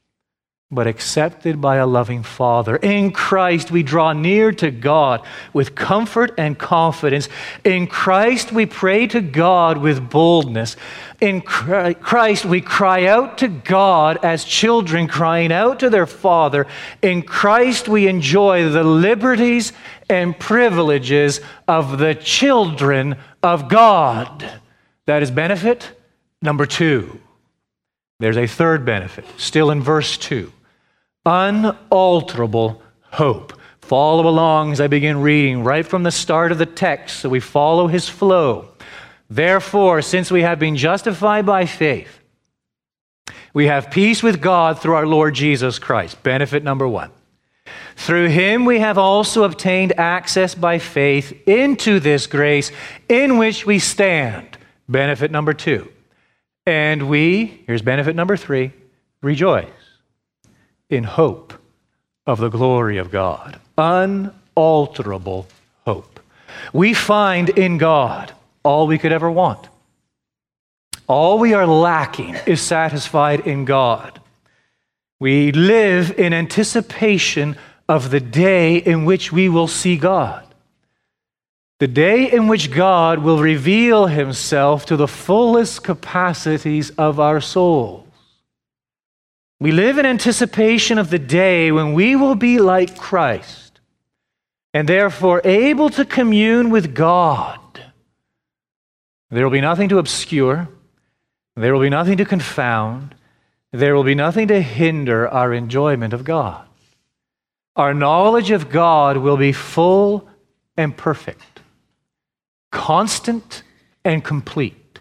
[0.71, 2.77] but accepted by a loving Father.
[2.77, 7.31] In Christ, we draw near to God with comfort and confidence.
[7.65, 10.77] In Christ, we pray to God with boldness.
[11.23, 16.67] In Christ, we cry out to God as children crying out to their Father.
[17.01, 19.73] In Christ, we enjoy the liberties
[20.11, 24.61] and privileges of the children of God.
[25.07, 25.93] That is benefit
[26.43, 27.19] number two.
[28.21, 30.53] There's a third benefit, still in verse 2
[31.29, 33.53] unalterable hope.
[33.83, 37.41] Follow along as I begin reading right from the start of the text so we
[37.41, 38.69] follow his flow.
[39.31, 42.19] Therefore, since we have been justified by faith,
[43.53, 46.23] we have peace with God through our Lord Jesus Christ.
[46.23, 47.11] Benefit number one.
[47.97, 52.71] Through him we have also obtained access by faith into this grace
[53.09, 54.57] in which we stand.
[54.89, 55.91] Benefit number two.
[56.65, 58.73] And we, here's benefit number three,
[59.21, 59.78] rejoice
[60.91, 61.53] in hope
[62.27, 63.59] of the glory of God.
[63.77, 65.47] Unalterable
[65.85, 66.21] hope.
[66.73, 69.69] We find in God all we could ever want.
[71.07, 74.21] All we are lacking is satisfied in God.
[75.21, 77.57] We live in anticipation
[77.89, 80.45] of the day in which we will see God.
[81.79, 88.08] The day in which God will reveal himself to the fullest capacities of our soul.
[89.61, 93.81] We live in anticipation of the day when we will be like Christ
[94.73, 97.59] and therefore able to commune with God.
[99.31, 100.69] There will be nothing to obscure,
[101.57, 103.17] there will be nothing to confound,
[103.73, 106.65] there will be nothing to hinder our enjoyment of God.
[107.75, 110.29] Our knowledge of God will be full
[110.77, 111.61] and perfect,
[112.71, 113.65] constant
[114.05, 115.01] and complete,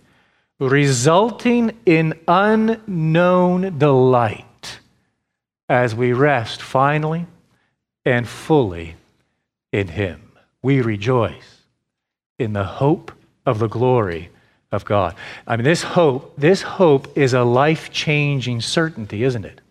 [0.59, 4.46] resulting in unknown delight
[5.69, 7.25] as we rest finally
[8.05, 8.95] and fully
[9.71, 10.31] in Him.
[10.61, 11.61] We rejoice
[12.39, 13.11] in the hope
[13.45, 14.29] of the glory
[14.71, 15.15] of God.
[15.45, 19.61] I mean, this hope, this hope is a life changing certainty, isn't it?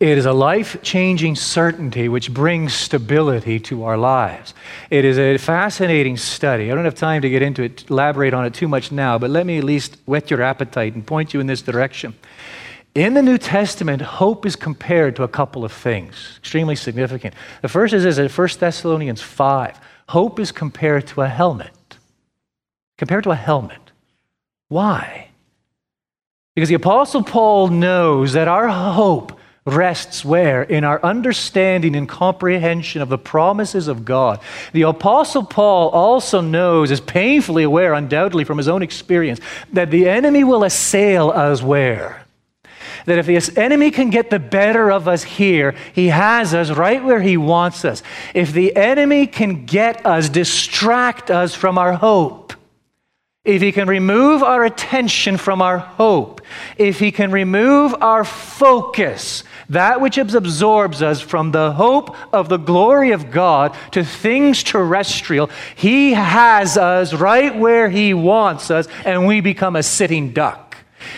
[0.00, 4.54] It is a life changing certainty which brings stability to our lives.
[4.88, 6.72] It is a fascinating study.
[6.72, 9.28] I don't have time to get into it, elaborate on it too much now, but
[9.28, 12.14] let me at least whet your appetite and point you in this direction.
[12.94, 17.34] In the New Testament, hope is compared to a couple of things, extremely significant.
[17.62, 19.78] The first is, is in 1 Thessalonians 5.
[20.08, 21.98] Hope is compared to a helmet.
[22.98, 23.78] Compared to a helmet.
[24.68, 25.28] Why?
[26.56, 30.64] Because the Apostle Paul knows that our hope rests where?
[30.64, 34.40] In our understanding and comprehension of the promises of God.
[34.72, 39.38] The Apostle Paul also knows, is painfully aware, undoubtedly from his own experience,
[39.72, 42.19] that the enemy will assail us where?
[43.06, 47.02] That if the enemy can get the better of us here, he has us right
[47.02, 48.02] where he wants us.
[48.34, 52.54] If the enemy can get us, distract us from our hope,
[53.42, 56.42] if he can remove our attention from our hope,
[56.76, 62.58] if he can remove our focus, that which absorbs us from the hope of the
[62.58, 69.26] glory of God to things terrestrial, he has us right where he wants us, and
[69.26, 70.69] we become a sitting duck.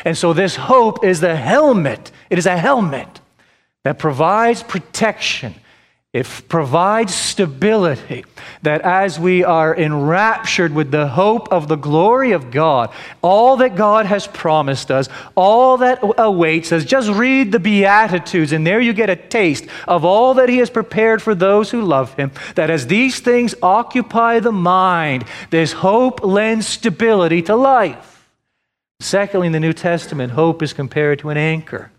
[0.04, 2.10] And so this hope is the helmet.
[2.30, 3.20] It is a helmet
[3.84, 5.54] that provides protection.
[6.12, 8.26] It provides stability
[8.60, 12.90] that as we are enraptured with the hope of the glory of God,
[13.22, 18.66] all that God has promised us, all that awaits us, just read the Beatitudes, and
[18.66, 22.12] there you get a taste of all that He has prepared for those who love
[22.14, 22.30] Him.
[22.56, 28.11] That as these things occupy the mind, this hope lends stability to life.
[29.02, 31.90] Secondly, in the New Testament, hope is compared to an anchor.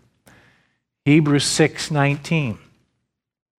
[1.04, 2.58] Hebrews 6:19.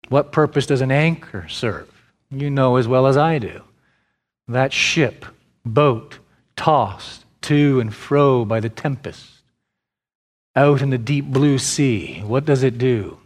[0.10, 1.90] What purpose does an anchor serve?
[2.32, 3.62] You know as well as I do.
[4.48, 5.26] That ship
[5.64, 6.18] boat
[6.56, 9.26] tossed to and fro by the tempest.
[10.56, 13.20] Out in the deep blue sea, what does it do?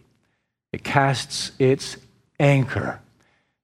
[0.74, 1.98] It casts its
[2.40, 3.00] anchor.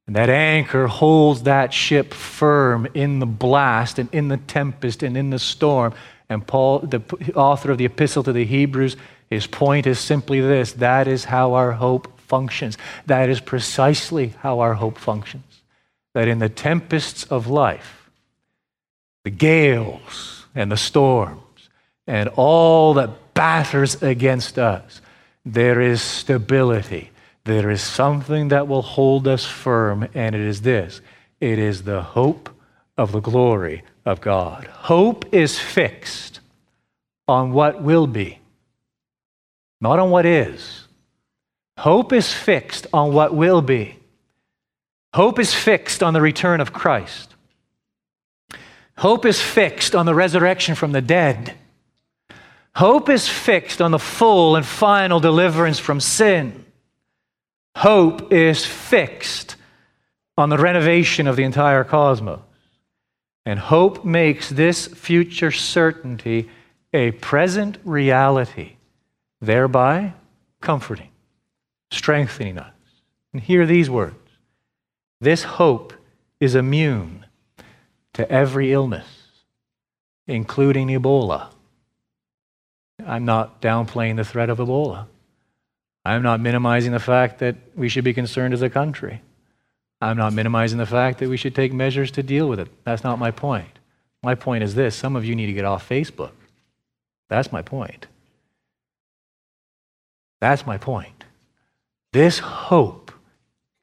[0.07, 5.17] And that anchor holds that ship firm in the blast and in the tempest and
[5.17, 5.93] in the storm.
[6.29, 7.01] And Paul, the
[7.35, 8.97] author of the epistle to the Hebrews,
[9.29, 12.77] his point is simply this that is how our hope functions.
[13.05, 15.61] That is precisely how our hope functions.
[16.13, 18.09] That in the tempests of life,
[19.23, 21.41] the gales and the storms,
[22.07, 25.01] and all that batters against us,
[25.45, 27.11] there is stability.
[27.43, 31.01] There is something that will hold us firm, and it is this
[31.39, 32.49] it is the hope
[32.97, 34.65] of the glory of God.
[34.65, 36.39] Hope is fixed
[37.27, 38.39] on what will be,
[39.81, 40.87] not on what is.
[41.77, 43.97] Hope is fixed on what will be.
[45.13, 47.35] Hope is fixed on the return of Christ.
[48.97, 51.53] Hope is fixed on the resurrection from the dead.
[52.75, 56.65] Hope is fixed on the full and final deliverance from sin.
[57.75, 59.55] Hope is fixed
[60.37, 62.39] on the renovation of the entire cosmos.
[63.45, 66.49] And hope makes this future certainty
[66.93, 68.77] a present reality,
[69.39, 70.13] thereby
[70.61, 71.09] comforting,
[71.91, 72.73] strengthening us.
[73.33, 74.15] And hear these words
[75.21, 75.93] this hope
[76.39, 77.25] is immune
[78.13, 79.07] to every illness,
[80.27, 81.49] including Ebola.
[83.05, 85.07] I'm not downplaying the threat of Ebola.
[86.05, 89.21] I'm not minimizing the fact that we should be concerned as a country.
[90.05, 92.67] I'm not minimizing the fact that we should take measures to deal with it.
[92.83, 93.79] That's not my point.
[94.21, 96.31] My point is this some of you need to get off Facebook.
[97.27, 98.05] That's my point.
[100.39, 101.23] That's my point.
[102.13, 103.11] This hope,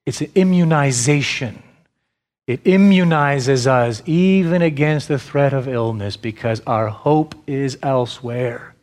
[0.07, 1.61] it's an immunization.
[2.47, 8.77] It immunizes us even against the threat of illness because our hope is elsewhere.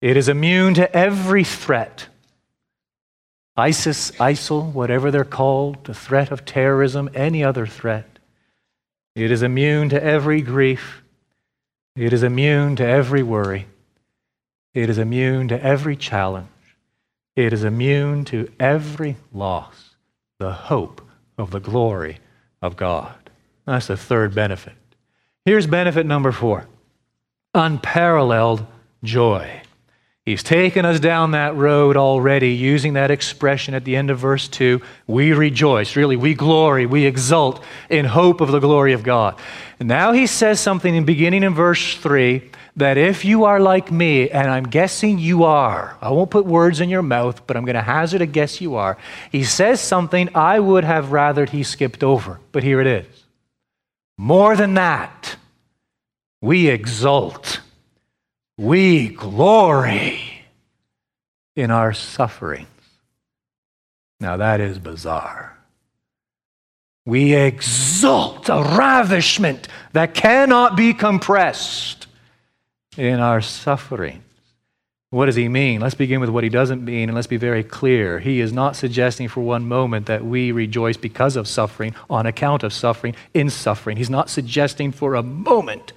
[0.00, 2.08] It is immune to every threat.
[3.56, 8.18] ISIS, ISIL, whatever they're called, the threat of terrorism, any other threat.
[9.14, 11.02] It is immune to every grief.
[11.94, 13.66] It is immune to every worry.
[14.72, 16.48] It is immune to every challenge.
[17.36, 19.96] It is immune to every loss,
[20.38, 21.02] the hope
[21.36, 22.20] of the glory
[22.62, 23.30] of God.
[23.66, 24.74] That's the third benefit.
[25.44, 26.66] Here's benefit number four
[27.54, 28.66] unparalleled
[29.04, 29.61] joy.
[30.24, 34.46] He's taken us down that road already using that expression at the end of verse
[34.46, 34.80] 2.
[35.08, 39.36] We rejoice, really, we glory, we exult in hope of the glory of God.
[39.80, 43.90] And now he says something in beginning in verse 3 that if you are like
[43.90, 47.64] me, and I'm guessing you are, I won't put words in your mouth, but I'm
[47.64, 48.96] going to hazard a guess you are.
[49.32, 53.24] He says something I would have rathered he skipped over, but here it is.
[54.16, 55.36] More than that,
[56.40, 57.60] we exult
[58.62, 60.20] we glory
[61.56, 62.68] in our sufferings.
[64.20, 65.58] Now that is bizarre.
[67.04, 72.06] We exult a ravishment that cannot be compressed
[72.96, 74.22] in our suffering.
[75.10, 75.80] What does he mean?
[75.80, 78.20] Let's begin with what he doesn't mean, and let's be very clear.
[78.20, 82.62] He is not suggesting for one moment that we rejoice because of suffering, on account
[82.62, 83.96] of suffering, in suffering.
[83.96, 85.92] He's not suggesting for a moment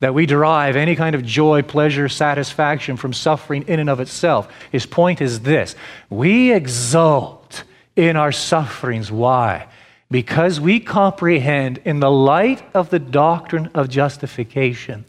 [0.00, 4.48] that we derive any kind of joy, pleasure, satisfaction from suffering in and of itself.
[4.70, 5.74] His point is this
[6.08, 7.64] we exult
[7.96, 9.10] in our sufferings.
[9.10, 9.66] Why?
[10.10, 15.04] Because we comprehend, in the light of the doctrine of justification,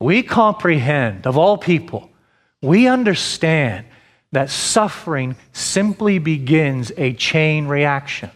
[0.00, 2.10] we comprehend, of all people,
[2.60, 3.86] we understand
[4.32, 8.30] that suffering simply begins a chain reaction.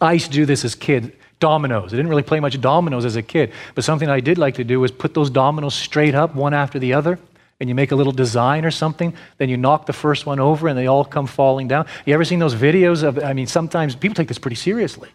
[0.00, 1.92] I used to do this as kid dominoes.
[1.92, 4.64] I didn't really play much dominoes as a kid, but something I did like to
[4.64, 7.18] do was put those dominoes straight up, one after the other,
[7.60, 9.14] and you make a little design or something.
[9.38, 11.86] Then you knock the first one over, and they all come falling down.
[12.06, 13.22] You ever seen those videos of?
[13.22, 15.10] I mean, sometimes people take this pretty seriously.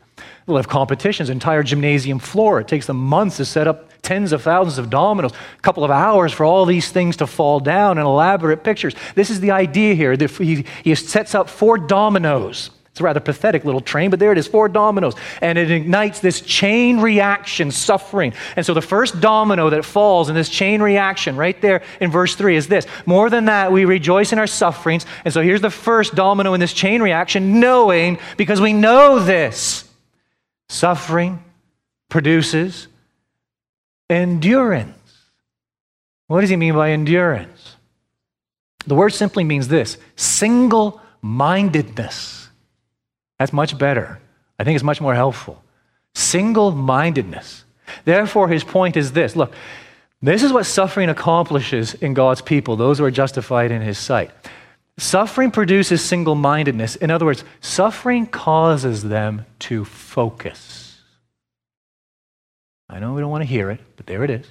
[0.46, 2.60] They'll have competitions, entire gymnasium floor.
[2.60, 5.92] It takes them months to set up tens of thousands of dominoes, a couple of
[5.92, 8.94] hours for all these things to fall down and elaborate pictures.
[9.16, 10.16] This is the idea here.
[10.18, 14.38] He, he sets up four dominoes it's a rather pathetic little train, but there it
[14.38, 15.16] is, four dominoes.
[15.42, 18.36] And it ignites this chain reaction, suffering.
[18.56, 22.36] And so the first domino that falls in this chain reaction, right there in verse
[22.36, 25.08] 3, is this More than that, we rejoice in our sufferings.
[25.26, 29.90] And so here's the first domino in this chain reaction, knowing, because we know this,
[30.70, 31.44] suffering
[32.10, 32.88] produces
[34.08, 34.94] endurance.
[36.28, 37.76] What does he mean by endurance?
[38.86, 42.43] The word simply means this single mindedness.
[43.40, 44.20] That's much better.
[44.60, 45.64] I think it's much more helpful.
[46.14, 47.66] Single mindedness.
[48.06, 49.54] Therefore, his point is this look,
[50.22, 54.32] this is what suffering accomplishes in God's people, those who are justified in his sight.
[54.98, 56.96] Suffering produces single mindedness.
[56.96, 61.02] In other words, suffering causes them to focus.
[62.88, 64.46] I know we don't want to hear it, but there it is.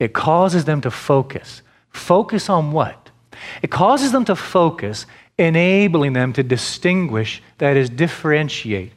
[0.00, 1.62] It causes them to focus.
[1.88, 3.10] Focus on what?
[3.62, 5.06] It causes them to focus,
[5.38, 8.92] enabling them to distinguish, that is, differentiate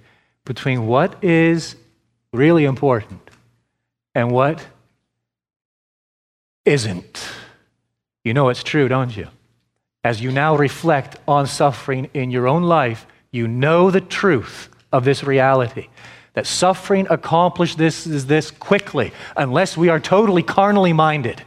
[0.46, 1.76] between what is
[2.34, 3.22] really important
[4.16, 4.66] and what
[6.66, 7.30] isn't.
[8.24, 9.28] You know it's true, don't you?
[10.04, 15.06] As you now reflect on suffering in your own life, you know the truth of
[15.06, 15.88] this reality.
[16.34, 21.42] That suffering accomplished this is this quickly, unless we are totally carnally minded.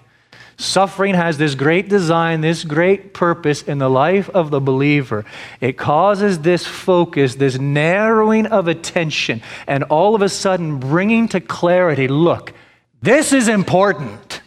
[0.61, 5.25] Suffering has this great design, this great purpose in the life of the believer.
[5.59, 11.41] It causes this focus, this narrowing of attention, and all of a sudden bringing to
[11.41, 12.53] clarity look,
[13.01, 14.43] this is important.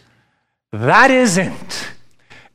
[0.70, 1.88] That isn't.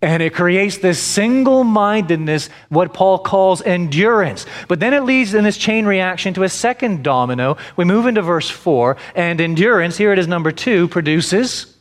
[0.02, 4.46] And it creates this single mindedness, what Paul calls endurance.
[4.70, 7.58] But then it leads in this chain reaction to a second domino.
[7.76, 11.76] We move into verse 4, and endurance, here it is number two, produces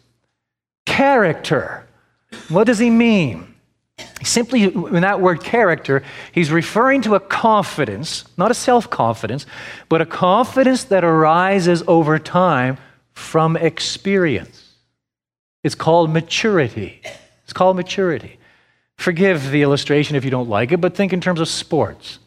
[0.89, 1.87] character.
[2.49, 3.55] What does he mean?
[4.23, 9.47] Simply, in that word character, he's referring to a confidence, not a self confidence,
[9.89, 12.79] but a confidence that arises over time
[13.13, 14.75] from experience.
[15.63, 17.01] It's called maturity.
[17.45, 18.39] It's called maturity.
[18.97, 22.19] Forgive the illustration if you don't like it, but think in terms of sports.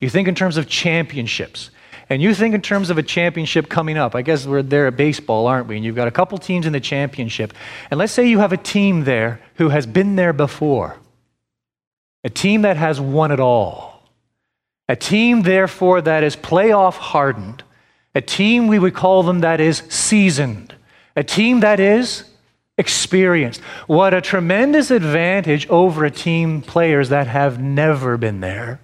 [0.00, 1.70] You think in terms of championships.
[2.08, 4.14] And you think in terms of a championship coming up.
[4.14, 5.76] I guess we're there at baseball, aren't we?
[5.76, 7.52] And you've got a couple teams in the championship.
[7.90, 10.98] And let's say you have a team there who has been there before,
[12.24, 13.92] a team that has won it all,
[14.88, 17.62] a team, therefore, that is playoff hardened,
[18.14, 20.74] a team we would call them that is seasoned,
[21.16, 22.24] a team that is
[22.76, 23.60] experienced.
[23.86, 28.80] What a tremendous advantage over a team players that have never been there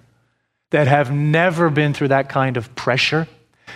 [0.71, 3.27] that have never been through that kind of pressure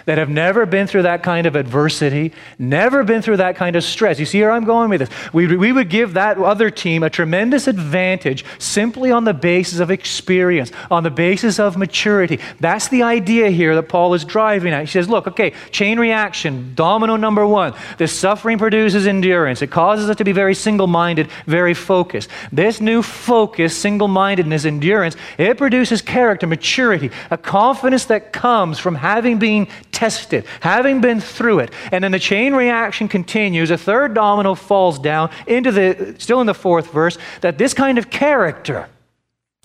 [0.05, 3.83] that have never been through that kind of adversity, never been through that kind of
[3.83, 4.19] stress.
[4.19, 5.09] You see where I'm going with this?
[5.33, 9.91] We, we would give that other team a tremendous advantage simply on the basis of
[9.91, 12.39] experience, on the basis of maturity.
[12.59, 14.81] That's the idea here that Paul is driving at.
[14.81, 17.73] He says, look, okay, chain reaction, domino number one.
[17.97, 19.61] The suffering produces endurance.
[19.61, 22.29] It causes us to be very single minded, very focused.
[22.51, 28.95] This new focus, single mindedness, endurance, it produces character, maturity, a confidence that comes from
[28.95, 31.71] having been tested, having been through it.
[31.91, 33.71] And then the chain reaction continues.
[33.71, 37.97] A third domino falls down into the, still in the fourth verse, that this kind
[37.97, 38.89] of character,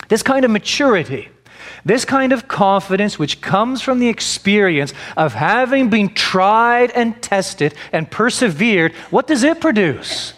[0.07, 1.27] this kind of maturity,
[1.83, 7.73] this kind of confidence, which comes from the experience of having been tried and tested
[7.91, 10.33] and persevered, what does it produce?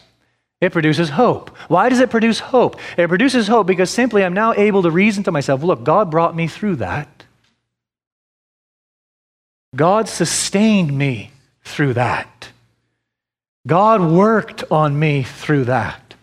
[0.59, 1.49] It produces hope.
[1.67, 2.79] Why does it produce hope?
[2.95, 6.35] It produces hope because simply I'm now able to reason to myself, look, God brought
[6.35, 7.20] me through that.
[9.76, 11.32] God sustained me
[11.63, 12.49] through that.
[13.65, 16.15] God worked on me through that.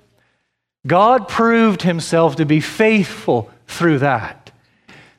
[0.86, 4.50] God proved himself to be faithful through that.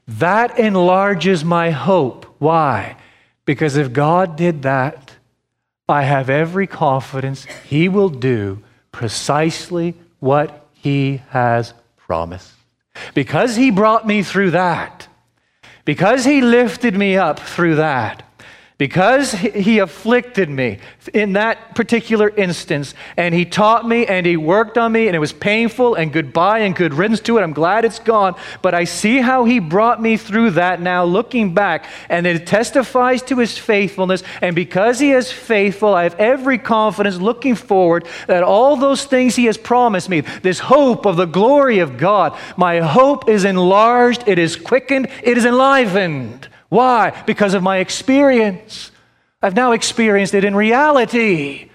[0.08, 2.26] That enlarges my hope.
[2.40, 2.98] Why?
[3.46, 5.16] Because if God did that,
[5.88, 12.54] I have every confidence he will do precisely what he has promised.
[13.14, 14.99] Because he brought me through that,
[15.90, 18.22] because he lifted me up through that,
[18.80, 20.80] because he afflicted me
[21.14, 25.20] in that particular instance, and he taught me and he worked on me, and it
[25.20, 27.42] was painful and goodbye and good riddance to it.
[27.42, 28.36] I'm glad it's gone.
[28.62, 33.22] But I see how he brought me through that now, looking back, and it testifies
[33.24, 34.24] to his faithfulness.
[34.42, 39.36] And because he is faithful, I have every confidence looking forward that all those things
[39.36, 44.24] he has promised me, this hope of the glory of God, my hope is enlarged,
[44.26, 46.48] it is quickened, it is enlivened.
[46.70, 47.24] Why?
[47.26, 48.92] Because of my experience.
[49.42, 51.70] I've now experienced it in reality.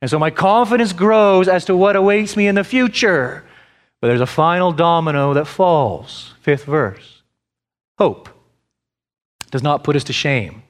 [0.00, 3.44] And so my confidence grows as to what awaits me in the future.
[4.00, 6.34] But there's a final domino that falls.
[6.40, 7.22] Fifth verse.
[7.98, 8.28] Hope
[9.50, 10.62] does not put us to shame.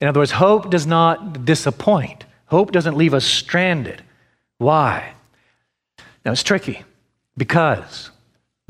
[0.00, 2.24] In other words, hope does not disappoint.
[2.46, 4.02] Hope doesn't leave us stranded.
[4.58, 5.12] Why?
[6.24, 6.82] Now it's tricky
[7.36, 8.10] because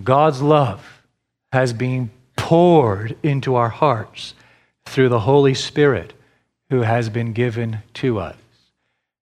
[0.02, 1.02] God's love
[1.52, 4.34] has been poured into our hearts
[4.84, 6.12] through the Holy Spirit
[6.70, 8.36] who has been given to us.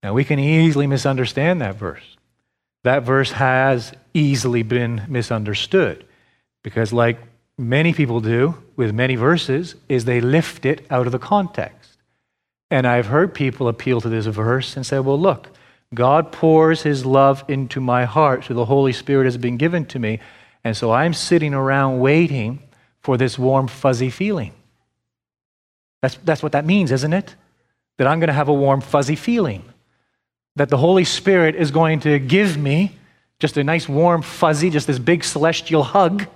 [0.02, 2.16] Now, we can easily misunderstand that verse.
[2.84, 6.04] That verse has easily been misunderstood
[6.62, 7.18] because, like
[7.56, 11.98] many people do with many verses, is they lift it out of the context.
[12.70, 15.48] And I've heard people appeal to this verse and say, well, look,
[15.94, 19.98] God pours his love into my heart through the Holy Spirit has been given to
[19.98, 20.20] me.
[20.62, 22.62] And so I'm sitting around waiting
[23.00, 24.52] for this warm, fuzzy feeling.
[26.02, 27.34] That's, that's what that means, isn't it?
[27.96, 29.64] That I'm going to have a warm, fuzzy feeling.
[30.56, 32.92] That the Holy Spirit is going to give me
[33.38, 36.26] just a nice, warm, fuzzy, just this big celestial hug,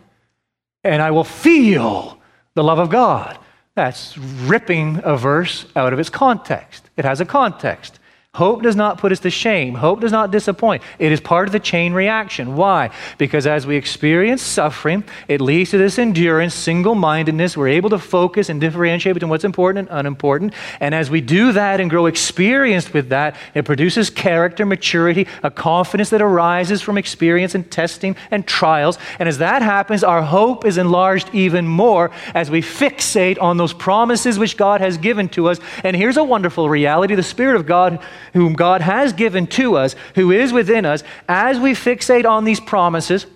[0.85, 2.19] and I will feel
[2.55, 3.39] the love of God.
[3.75, 6.91] That's ripping a verse out of its context.
[6.97, 7.99] It has a context.
[8.35, 9.75] Hope does not put us to shame.
[9.75, 10.83] Hope does not disappoint.
[10.99, 12.57] It is part of the chain reaction.
[12.57, 12.89] Why?
[13.19, 17.59] Because as we experience suffering, it leads to this endurance, single mindedness.
[17.59, 20.55] We're able to focus and differentiate between what's important and unimportant.
[20.81, 25.51] And as we do that and grow experienced with that, it produces character, maturity, a
[25.51, 28.97] confidence that arises from experience and testing and trials.
[29.19, 33.75] And as that happens, our hope is enlarged even more as we fixate on those
[33.75, 35.61] promises which God has given to us.
[35.85, 38.03] And here's a wonderful reality the Spirit of God
[38.33, 42.61] whom God has given to us, who is within us, as we fixate on these
[42.61, 43.27] promises,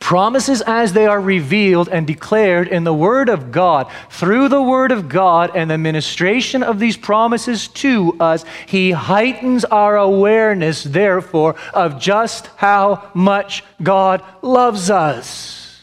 [0.00, 4.92] promises as they are revealed and declared in the Word of God, through the Word
[4.92, 11.56] of God and the ministration of these promises to us, He heightens our awareness, therefore,
[11.72, 15.80] of just how much God loves us.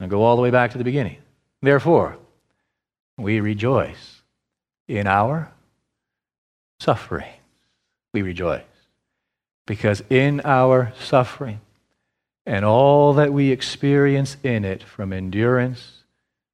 [0.00, 1.18] Now go all the way back to the beginning.
[1.62, 2.18] Therefore,
[3.16, 4.22] we rejoice
[4.86, 5.53] in our
[6.84, 7.32] suffering,
[8.12, 8.62] we rejoice.
[9.66, 11.60] Because in our suffering
[12.44, 16.04] and all that we experience in it, from endurance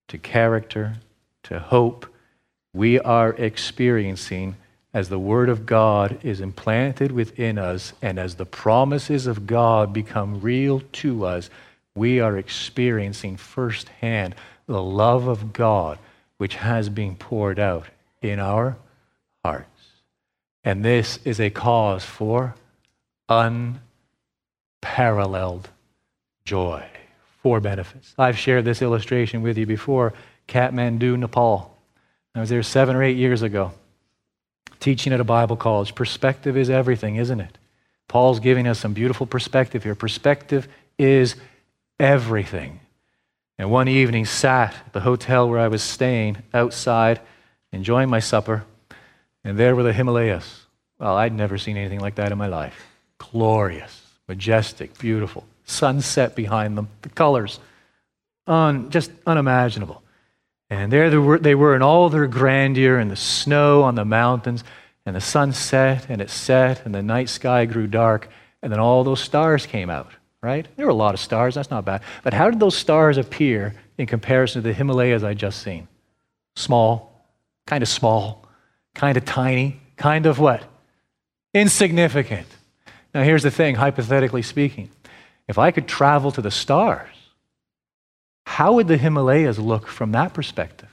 [0.07, 0.95] to character
[1.43, 2.07] to hope,
[2.73, 4.57] we are experiencing
[4.95, 9.93] as the Word of God is implanted within us and as the promises of God
[9.93, 11.51] become real to us,
[11.97, 15.99] we are experiencing firsthand the love of God
[16.39, 17.87] which has been poured out
[18.23, 18.77] in our
[19.45, 19.80] hearts.
[20.65, 22.55] And this is a cause for
[24.83, 25.69] unparalleled
[26.45, 26.85] joy.
[27.43, 28.15] Four benefits.
[28.19, 30.13] I've shared this illustration with you before
[30.49, 31.77] Kathmandu, Nepal.
[32.35, 33.73] I was there seven or eight years ago
[34.81, 35.95] teaching at a Bible college.
[35.95, 37.59] Perspective is everything, isn't it?
[38.09, 39.95] Paul's giving us some beautiful perspective here.
[39.95, 40.67] Perspective
[40.99, 41.37] is
[41.99, 42.81] everything.
[43.59, 47.21] And one evening, sat at the hotel where I was staying outside,
[47.73, 48.65] enjoying my supper,
[49.45, 50.67] and there were the Himalayas.
[50.99, 52.75] Well, I'd never seen anything like that in my life.
[53.19, 55.47] Glorious, majestic, beautiful.
[55.65, 57.59] Sunset behind them, the colors,
[58.47, 60.03] un, just unimaginable.
[60.69, 64.05] And there they were, they were in all their grandeur, and the snow on the
[64.05, 64.63] mountains,
[65.07, 68.29] and the sun set, and it set, and the night sky grew dark,
[68.63, 70.13] and then all those stars came out,
[70.43, 70.69] right?
[70.77, 72.03] There were a lot of stars, that's not bad.
[72.23, 75.89] But how did those stars appear in comparison to the Himalayas I'd just seen?
[76.57, 77.11] Small,
[77.67, 78.45] kind of small
[78.95, 80.63] kind of tiny, kind of what?
[81.55, 82.47] Insignificant.
[83.15, 84.91] Now, here's the thing, hypothetically speaking.
[85.49, 87.09] If I could travel to the stars,
[88.47, 90.89] how would the Himalayas look from that perspective?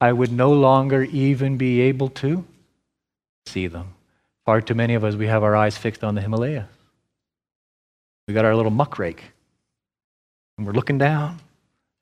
[0.00, 2.44] I would no longer even be able to
[3.46, 3.94] see them.
[4.44, 6.66] Far too many of us, we have our eyes fixed on the Himalayas.
[8.28, 9.22] We got our little muck rake,
[10.56, 11.38] and we're looking down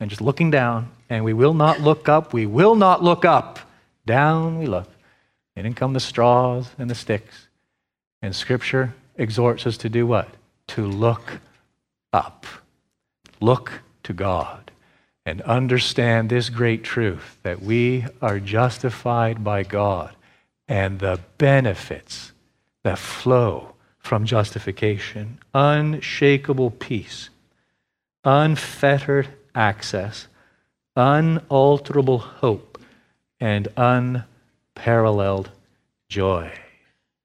[0.00, 2.32] and just looking down, and we will not look up.
[2.32, 3.60] We will not look up
[4.06, 4.90] down we look.
[5.56, 7.48] And in come the straws and the sticks.
[8.22, 10.28] And Scripture exhorts us to do what?
[10.68, 11.40] To look
[12.12, 12.46] up.
[13.40, 14.70] Look to God
[15.26, 20.14] and understand this great truth that we are justified by God
[20.68, 22.32] and the benefits
[22.82, 27.30] that flow from justification unshakable peace,
[28.22, 30.26] unfettered access,
[30.94, 32.73] unalterable hope
[33.44, 35.50] and unparalleled
[36.08, 36.50] joy.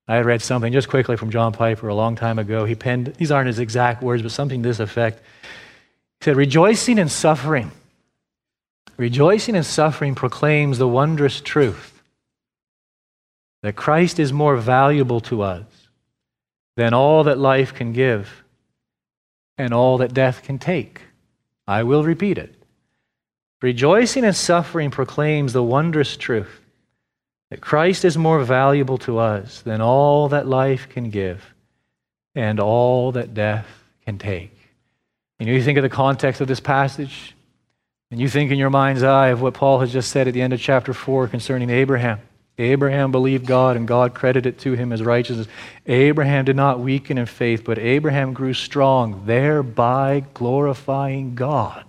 [0.05, 2.65] I had read something just quickly from John Piper a long time ago.
[2.65, 5.23] He penned, these aren't his exact words, but something to this effect.
[6.19, 7.71] He said, Rejoicing in suffering.
[8.97, 12.01] Rejoicing in suffering proclaims the wondrous truth
[13.61, 15.63] that Christ is more valuable to us
[16.75, 18.43] than all that life can give
[19.57, 20.99] and all that death can take.
[21.65, 22.58] I will repeat it.
[23.61, 26.61] Rejoicing and suffering proclaims the wondrous truth
[27.49, 31.53] that Christ is more valuable to us than all that life can give
[32.35, 33.67] and all that death
[34.05, 34.55] can take.
[35.39, 37.35] You know, you think of the context of this passage,
[38.11, 40.41] and you think in your mind's eye of what Paul has just said at the
[40.41, 42.19] end of chapter 4 concerning Abraham.
[42.57, 45.47] Abraham believed God, and God credited it to him as righteousness.
[45.85, 51.85] Abraham did not weaken in faith, but Abraham grew strong, thereby glorifying God.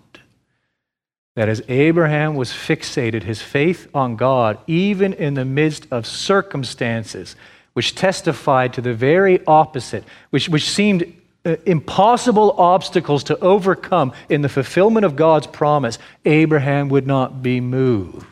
[1.37, 7.37] That as Abraham was fixated, his faith on God, even in the midst of circumstances
[7.73, 14.43] which testified to the very opposite, which, which seemed uh, impossible obstacles to overcome in
[14.43, 18.27] the fulfillment of God's promise, Abraham would not be moved.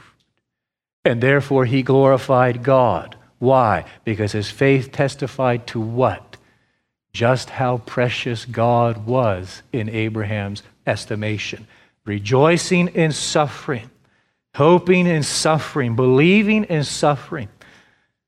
[1.05, 3.17] And therefore he glorified God.
[3.39, 3.85] Why?
[4.05, 6.37] Because his faith testified to what?
[7.13, 11.67] Just how precious God was in Abraham's estimation.
[12.09, 13.91] Rejoicing in suffering,
[14.55, 17.51] hoping in suffering, believing in suffering,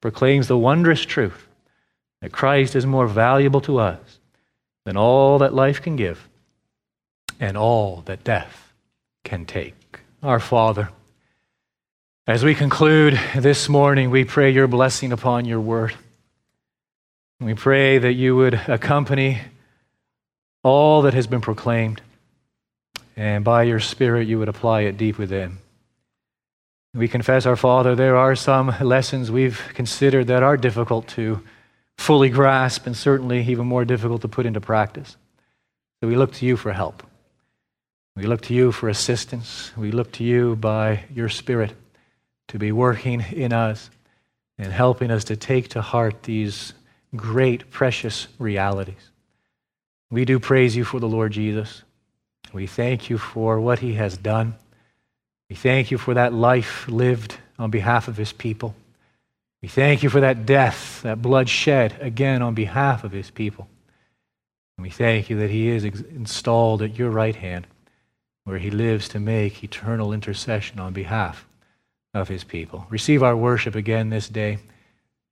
[0.02, 1.48] proclaims the wondrous truth
[2.20, 4.18] that Christ is more valuable to us
[4.84, 6.28] than all that life can give
[7.40, 8.74] and all that death
[9.24, 10.00] can take.
[10.22, 10.90] Our Father,
[12.26, 15.94] as we conclude this morning, we pray your blessing upon your word.
[17.40, 19.40] We pray that you would accompany
[20.62, 22.02] all that has been proclaimed,
[23.16, 25.58] and by your Spirit, you would apply it deep within.
[26.94, 31.40] We confess, our Father, there are some lessons we've considered that are difficult to
[31.96, 35.16] fully grasp and certainly even more difficult to put into practice.
[36.00, 37.02] So we look to you for help.
[38.16, 39.70] We look to you for assistance.
[39.76, 41.74] We look to you by your Spirit
[42.48, 43.90] to be working in us
[44.58, 46.72] and helping us to take to heart these
[47.14, 49.10] great, precious realities.
[50.10, 51.82] We do praise you for the Lord Jesus.
[52.52, 54.54] We thank you for what he has done.
[55.48, 58.74] We thank you for that life lived on behalf of his people.
[59.62, 63.68] We thank you for that death, that blood shed again on behalf of his people.
[64.78, 67.66] And we thank you that he is installed at your right hand,
[68.44, 71.46] where he lives to make eternal intercession on behalf
[72.14, 72.86] of his people.
[72.88, 74.58] Receive our worship again this day.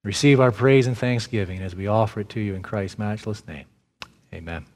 [0.05, 3.65] Receive our praise and thanksgiving as we offer it to you in Christ's matchless name.
[4.33, 4.67] Amen.